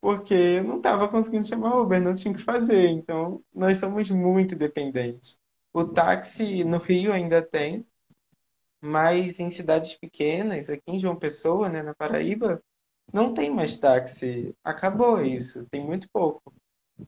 porque 0.00 0.62
não 0.62 0.78
estava 0.78 1.06
conseguindo 1.06 1.46
chamar 1.46 1.76
Uber, 1.80 2.00
não 2.00 2.16
tinha 2.16 2.32
o 2.32 2.36
que 2.38 2.42
fazer. 2.42 2.88
Então, 2.88 3.42
nós 3.54 3.76
somos 3.78 4.10
muito 4.10 4.56
dependentes. 4.56 5.38
O 5.70 5.84
táxi 5.84 6.64
no 6.64 6.78
Rio 6.78 7.12
ainda 7.12 7.42
tem, 7.42 7.86
mas 8.80 9.38
em 9.38 9.50
cidades 9.50 9.94
pequenas, 9.98 10.70
aqui 10.70 10.92
em 10.92 10.98
João 10.98 11.16
Pessoa, 11.16 11.68
né, 11.68 11.82
na 11.82 11.94
Paraíba, 11.94 12.62
não 13.12 13.34
tem 13.34 13.50
mais 13.50 13.78
táxi. 13.78 14.54
Acabou 14.64 15.22
isso, 15.22 15.68
tem 15.68 15.84
muito 15.84 16.08
pouco. 16.12 16.52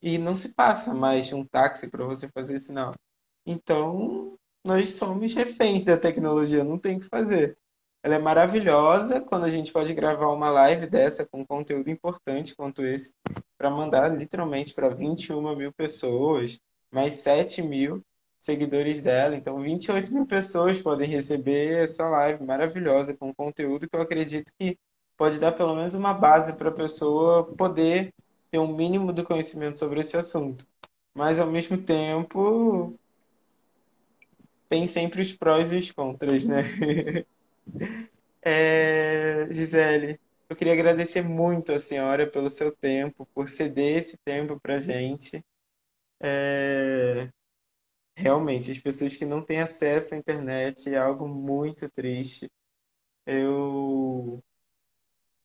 E 0.03 0.19
não 0.19 0.35
se 0.35 0.55
passa 0.55 0.93
mais 0.95 1.33
um 1.33 1.45
táxi 1.45 1.91
para 1.91 2.05
você 2.05 2.29
fazer 2.29 2.59
sinal. 2.59 2.93
Então, 3.47 4.37
nós 4.65 4.95
somos 4.95 5.35
reféns 5.35 5.85
da 5.85 5.97
tecnologia, 5.97 6.65
não 6.65 6.79
tem 6.79 6.97
o 6.97 7.01
que 7.01 7.09
fazer. 7.09 7.57
ela 8.03 8.17
é 8.17 8.19
maravilhosa 8.19 9.21
quando 9.21 9.45
a 9.45 9.51
gente 9.51 9.73
pode 9.73 9.95
gravar 9.95 10.29
uma 10.29 10.51
live 10.51 10.87
dessa 10.87 11.27
com 11.27 11.47
conteúdo 11.47 11.89
importante 11.91 12.55
quanto 12.55 12.85
esse, 12.85 13.15
para 13.57 13.71
mandar 13.71 14.09
literalmente 14.09 14.75
para 14.75 14.91
21 14.91 15.57
mil 15.57 15.73
pessoas, 15.73 16.61
mais 16.93 17.15
7 17.15 17.63
mil 17.63 18.03
seguidores 18.41 19.03
dela. 19.03 19.37
Então, 19.37 19.61
28 19.61 20.13
mil 20.13 20.27
pessoas 20.27 20.79
podem 20.79 21.09
receber 21.09 21.83
essa 21.83 22.07
live 22.09 22.45
maravilhosa 22.45 23.17
com 23.17 23.35
conteúdo 23.35 23.89
que 23.89 23.97
eu 23.97 24.03
acredito 24.03 24.53
que 24.59 24.79
pode 25.17 25.39
dar 25.39 25.53
pelo 25.53 25.75
menos 25.75 25.95
uma 25.95 26.13
base 26.13 26.57
para 26.57 26.69
a 26.69 26.73
pessoa 26.73 27.45
poder 27.57 28.13
ter 28.51 28.59
um 28.59 28.75
mínimo 28.75 29.13
do 29.13 29.25
conhecimento 29.25 29.79
sobre 29.79 30.01
esse 30.01 30.17
assunto. 30.17 30.67
Mas, 31.15 31.39
ao 31.39 31.51
mesmo 31.51 31.79
tempo, 31.79 32.99
tem 34.69 34.87
sempre 34.87 35.23
os 35.23 35.33
prós 35.33 35.73
e 35.73 35.79
os 35.79 35.91
contras, 35.93 36.45
né? 36.45 36.65
É, 38.47 39.49
Gisele, 39.51 40.21
eu 40.51 40.55
queria 40.55 40.75
agradecer 40.75 41.23
muito 41.23 41.73
a 41.73 41.79
senhora 41.79 42.31
pelo 42.31 42.51
seu 42.51 42.71
tempo, 42.71 43.27
por 43.35 43.49
ceder 43.49 43.97
esse 43.97 44.19
tempo 44.19 44.61
para 44.61 44.79
gente. 44.79 45.43
É, 46.23 47.31
realmente, 48.17 48.71
as 48.71 48.79
pessoas 48.79 49.17
que 49.17 49.25
não 49.25 49.43
têm 49.43 49.61
acesso 49.61 50.15
à 50.15 50.19
internet 50.19 50.93
é 50.93 50.99
algo 50.99 51.27
muito 51.27 51.89
triste. 51.89 52.51
Eu 53.27 54.43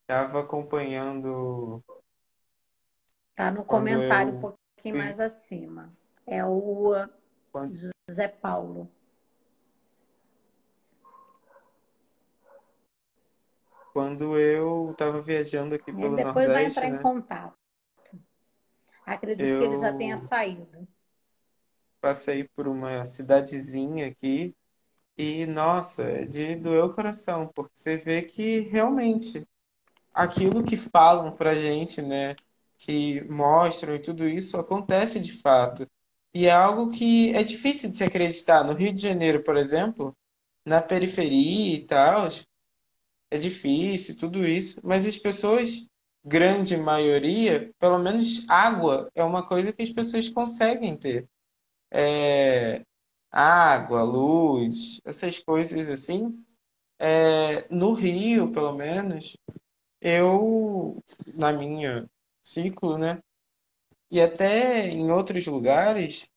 estava 0.09 0.39
acompanhando 0.39 1.83
Tá 3.35 3.51
no 3.51 3.63
comentário 3.63 4.33
um 4.33 4.35
eu 4.37 4.41
pouquinho 4.41 4.97
mais 4.97 5.19
acima. 5.19 5.93
É 6.25 6.43
o 6.43 6.93
quando, 7.51 7.75
José 8.09 8.27
Paulo. 8.27 8.89
quando 13.93 14.37
eu 14.39 14.91
estava 14.91 15.21
viajando 15.21 15.75
aqui 15.75 15.91
Ele 15.91 16.01
pelo 16.01 16.15
depois 16.15 16.47
vai 16.47 16.65
entrar 16.65 16.85
Nordeste, 16.85 16.87
em 16.87 16.97
né? 16.97 17.03
contato. 17.03 17.53
Acredito 19.05 19.57
que 19.57 19.63
ele 19.63 19.75
já 19.75 19.93
tenha 19.93 20.15
Eu 20.15 20.27
saído. 20.27 20.87
passei 22.01 22.47
por 22.55 22.67
uma 22.67 23.05
cidadezinha 23.05 24.07
aqui 24.07 24.55
e, 25.17 25.45
nossa, 25.45 26.03
é 26.03 26.25
de 26.25 26.55
doer 26.55 26.85
o 26.85 26.93
coração, 26.93 27.47
porque 27.53 27.73
você 27.75 27.97
vê 27.97 28.21
que 28.21 28.61
realmente 28.61 29.45
aquilo 30.23 30.63
que 30.63 30.77
falam 30.77 31.35
pra 31.35 31.55
gente, 31.55 32.01
né, 32.01 32.35
que 32.77 33.21
mostram 33.29 33.95
e 33.95 33.99
tudo 34.01 34.27
isso 34.27 34.57
acontece 34.57 35.19
de 35.19 35.33
fato. 35.41 35.87
E 36.33 36.45
é 36.47 36.51
algo 36.51 36.91
que 36.91 37.33
é 37.35 37.43
difícil 37.43 37.89
de 37.89 37.95
se 37.97 38.03
acreditar. 38.03 38.63
No 38.63 38.73
Rio 38.73 38.93
de 38.93 39.01
Janeiro, 39.01 39.43
por 39.43 39.57
exemplo, 39.57 40.15
na 40.65 40.81
periferia 40.81 41.75
e 41.75 41.85
tal, 41.85 42.27
é 43.31 43.37
difícil, 43.37 44.17
tudo 44.17 44.45
isso, 44.45 44.81
mas 44.83 45.05
as 45.05 45.17
pessoas, 45.17 45.85
grande 46.23 46.75
maioria, 46.77 47.71
pelo 47.79 47.99
menos 47.99 48.45
água 48.49 49.09
é 49.15 49.23
uma 49.23 49.45
coisa 49.45 49.71
que 49.71 49.81
as 49.83 49.89
pessoas 49.89 50.27
conseguem 50.29 50.95
ter. 50.97 51.27
É, 51.91 52.83
água, 53.31 54.03
luz, 54.03 55.01
essas 55.05 55.39
coisas 55.39 55.89
assim. 55.89 56.43
É, 56.99 57.67
no 57.69 57.93
Rio, 57.93 58.51
pelo 58.51 58.73
menos, 58.73 59.37
eu, 60.01 61.03
na 61.33 61.51
minha 61.53 62.09
ciclo, 62.43 62.97
né? 62.97 63.21
E 64.11 64.21
até 64.21 64.87
em 64.87 65.11
outros 65.11 65.45
lugares, 65.45 66.29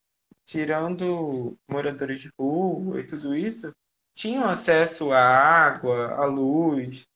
tirando 0.45 1.57
moradores 1.69 2.21
de 2.21 2.31
rua 2.39 3.01
e 3.01 3.07
tudo 3.07 3.35
isso, 3.35 3.73
tinham 4.15 4.49
acesso 4.49 5.13
à 5.13 5.21
água, 5.21 6.13
à 6.15 6.25
luz, 6.27 7.09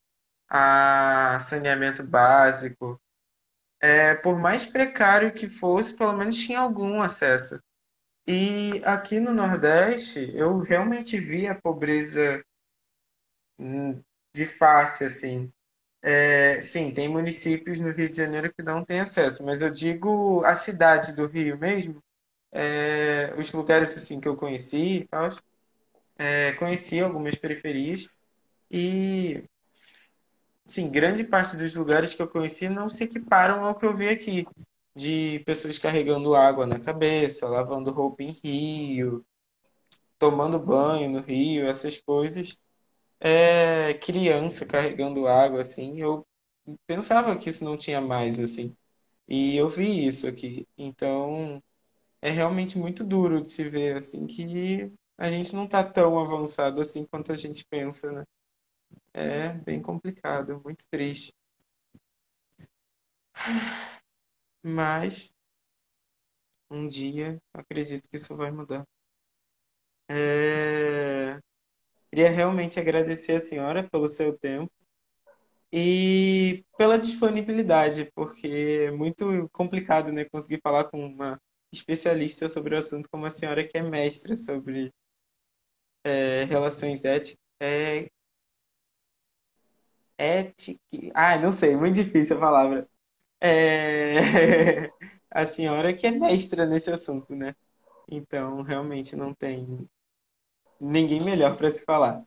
a 0.48 1.38
saneamento 1.40 2.02
básico. 2.02 3.00
É, 3.80 4.14
por 4.14 4.38
mais 4.38 4.64
precário 4.64 5.34
que 5.34 5.48
fosse, 5.48 5.96
pelo 5.96 6.16
menos 6.16 6.36
tinha 6.36 6.60
algum 6.60 7.02
acesso. 7.02 7.60
E 8.26 8.82
aqui 8.84 9.20
no 9.20 9.32
Nordeste, 9.32 10.30
eu 10.34 10.58
realmente 10.58 11.18
vi 11.18 11.46
a 11.46 11.54
pobreza 11.54 12.42
hum, 13.58 14.02
de 14.34 14.46
face, 14.46 15.04
assim. 15.04 15.52
É, 16.02 16.60
sim, 16.60 16.92
tem 16.92 17.08
municípios 17.08 17.80
no 17.80 17.90
Rio 17.90 18.08
de 18.08 18.16
Janeiro 18.16 18.52
que 18.54 18.62
não 18.62 18.84
têm 18.84 19.00
acesso, 19.00 19.44
mas 19.44 19.60
eu 19.60 19.70
digo 19.70 20.44
a 20.44 20.54
cidade 20.54 21.14
do 21.14 21.26
Rio 21.26 21.58
mesmo, 21.58 22.02
é, 22.52 23.34
os 23.38 23.52
lugares 23.52 23.96
assim 23.96 24.20
que 24.20 24.28
eu 24.28 24.36
conheci 24.36 24.98
e 24.98 25.08
tal, 25.08 25.30
é, 26.18 26.52
conheci 26.54 27.00
algumas 27.00 27.34
periferias 27.36 28.08
e, 28.70 29.44
sim, 30.66 30.90
grande 30.90 31.24
parte 31.24 31.56
dos 31.56 31.74
lugares 31.74 32.14
que 32.14 32.22
eu 32.22 32.28
conheci 32.28 32.68
não 32.68 32.88
se 32.88 33.04
equiparam 33.04 33.64
ao 33.64 33.74
que 33.78 33.86
eu 33.86 33.96
vi 33.96 34.08
aqui, 34.08 34.46
de 34.94 35.40
pessoas 35.46 35.78
carregando 35.78 36.34
água 36.34 36.66
na 36.66 36.80
cabeça, 36.80 37.48
lavando 37.48 37.90
roupa 37.92 38.22
em 38.22 38.32
rio, 38.44 39.24
tomando 40.18 40.58
banho 40.58 41.10
no 41.10 41.20
rio, 41.20 41.66
essas 41.66 41.98
coisas. 41.98 42.56
É, 43.20 43.94
criança 43.94 44.66
carregando 44.66 45.26
água, 45.26 45.60
assim, 45.60 46.00
eu 46.00 46.26
pensava 46.86 47.36
que 47.38 47.50
isso 47.50 47.64
não 47.64 47.76
tinha 47.76 48.00
mais, 48.00 48.38
assim. 48.40 48.76
E 49.28 49.56
eu 49.56 49.68
vi 49.70 50.06
isso 50.06 50.26
aqui. 50.28 50.68
Então, 50.78 51.62
é 52.22 52.30
realmente 52.30 52.78
muito 52.78 53.04
duro 53.04 53.42
de 53.42 53.50
se 53.50 53.68
ver, 53.68 53.96
assim, 53.98 54.26
que 54.26 54.92
a 55.18 55.30
gente 55.30 55.54
não 55.56 55.68
tá 55.68 55.84
tão 55.84 56.18
avançado 56.20 56.80
assim 56.82 57.06
quanto 57.06 57.32
a 57.32 57.36
gente 57.36 57.64
pensa, 57.70 58.12
né? 58.12 58.24
É 59.14 59.48
bem 59.52 59.82
complicado, 59.82 60.60
muito 60.64 60.86
triste. 60.90 61.32
Mas, 64.62 65.32
um 66.70 66.86
dia, 66.86 67.40
acredito 67.52 68.08
que 68.08 68.16
isso 68.16 68.36
vai 68.36 68.52
mudar. 68.52 68.86
É, 70.08 71.40
Queria 72.16 72.30
realmente 72.30 72.80
agradecer 72.80 73.32
a 73.32 73.40
senhora 73.40 73.86
pelo 73.90 74.08
seu 74.08 74.32
tempo 74.38 74.72
e 75.70 76.64
pela 76.78 76.98
disponibilidade, 76.98 78.10
porque 78.14 78.86
é 78.86 78.90
muito 78.90 79.50
complicado, 79.52 80.10
né, 80.10 80.24
conseguir 80.24 80.58
falar 80.62 80.84
com 80.84 80.98
uma 81.06 81.38
especialista 81.70 82.48
sobre 82.48 82.74
o 82.74 82.78
assunto 82.78 83.06
como 83.10 83.26
a 83.26 83.30
senhora 83.30 83.68
que 83.68 83.76
é 83.76 83.82
mestra 83.82 84.34
sobre 84.34 84.90
é, 86.04 86.44
relações 86.44 87.04
éticas. 87.04 87.38
É, 87.60 88.08
ética. 90.16 90.80
Ah, 91.12 91.38
não 91.38 91.52
sei, 91.52 91.76
muito 91.76 91.96
difícil 91.96 92.38
a 92.38 92.40
palavra. 92.40 92.88
É, 93.42 94.88
a 95.30 95.44
senhora 95.44 95.94
que 95.94 96.06
é 96.06 96.10
mestra 96.10 96.64
nesse 96.64 96.90
assunto, 96.90 97.36
né? 97.36 97.54
Então, 98.08 98.62
realmente 98.62 99.14
não 99.16 99.34
tem 99.34 99.86
ninguém 100.80 101.22
melhor 101.22 101.56
para 101.56 101.70
se 101.70 101.84
falar. 101.84 102.22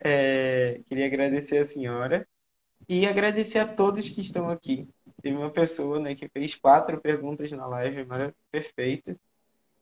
É, 0.00 0.82
queria 0.88 1.06
agradecer 1.06 1.58
a 1.58 1.64
senhora 1.64 2.28
e 2.88 3.06
agradecer 3.06 3.58
a 3.58 3.68
todos 3.68 4.08
que 4.08 4.20
estão 4.20 4.50
aqui. 4.50 4.88
Teve 5.22 5.36
uma 5.36 5.50
pessoa, 5.50 6.00
né, 6.00 6.14
que 6.14 6.28
fez 6.28 6.54
quatro 6.54 7.00
perguntas 7.00 7.52
na 7.52 7.66
live, 7.66 8.06
perfeito. 8.50 9.16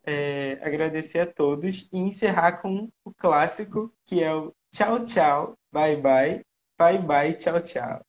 É, 0.05 0.55
agradecer 0.63 1.21
a 1.21 1.27
todos 1.27 1.89
e 1.93 1.99
encerrar 1.99 2.63
com 2.63 2.89
o 3.05 3.13
clássico, 3.15 3.93
que 4.07 4.23
é 4.23 4.35
o 4.35 4.55
tchau, 4.73 5.05
tchau, 5.05 5.59
bye, 5.73 5.97
bye, 5.97 6.43
bye, 6.79 6.99
bye, 6.99 7.35
tchau, 7.35 7.61
tchau. 7.63 8.08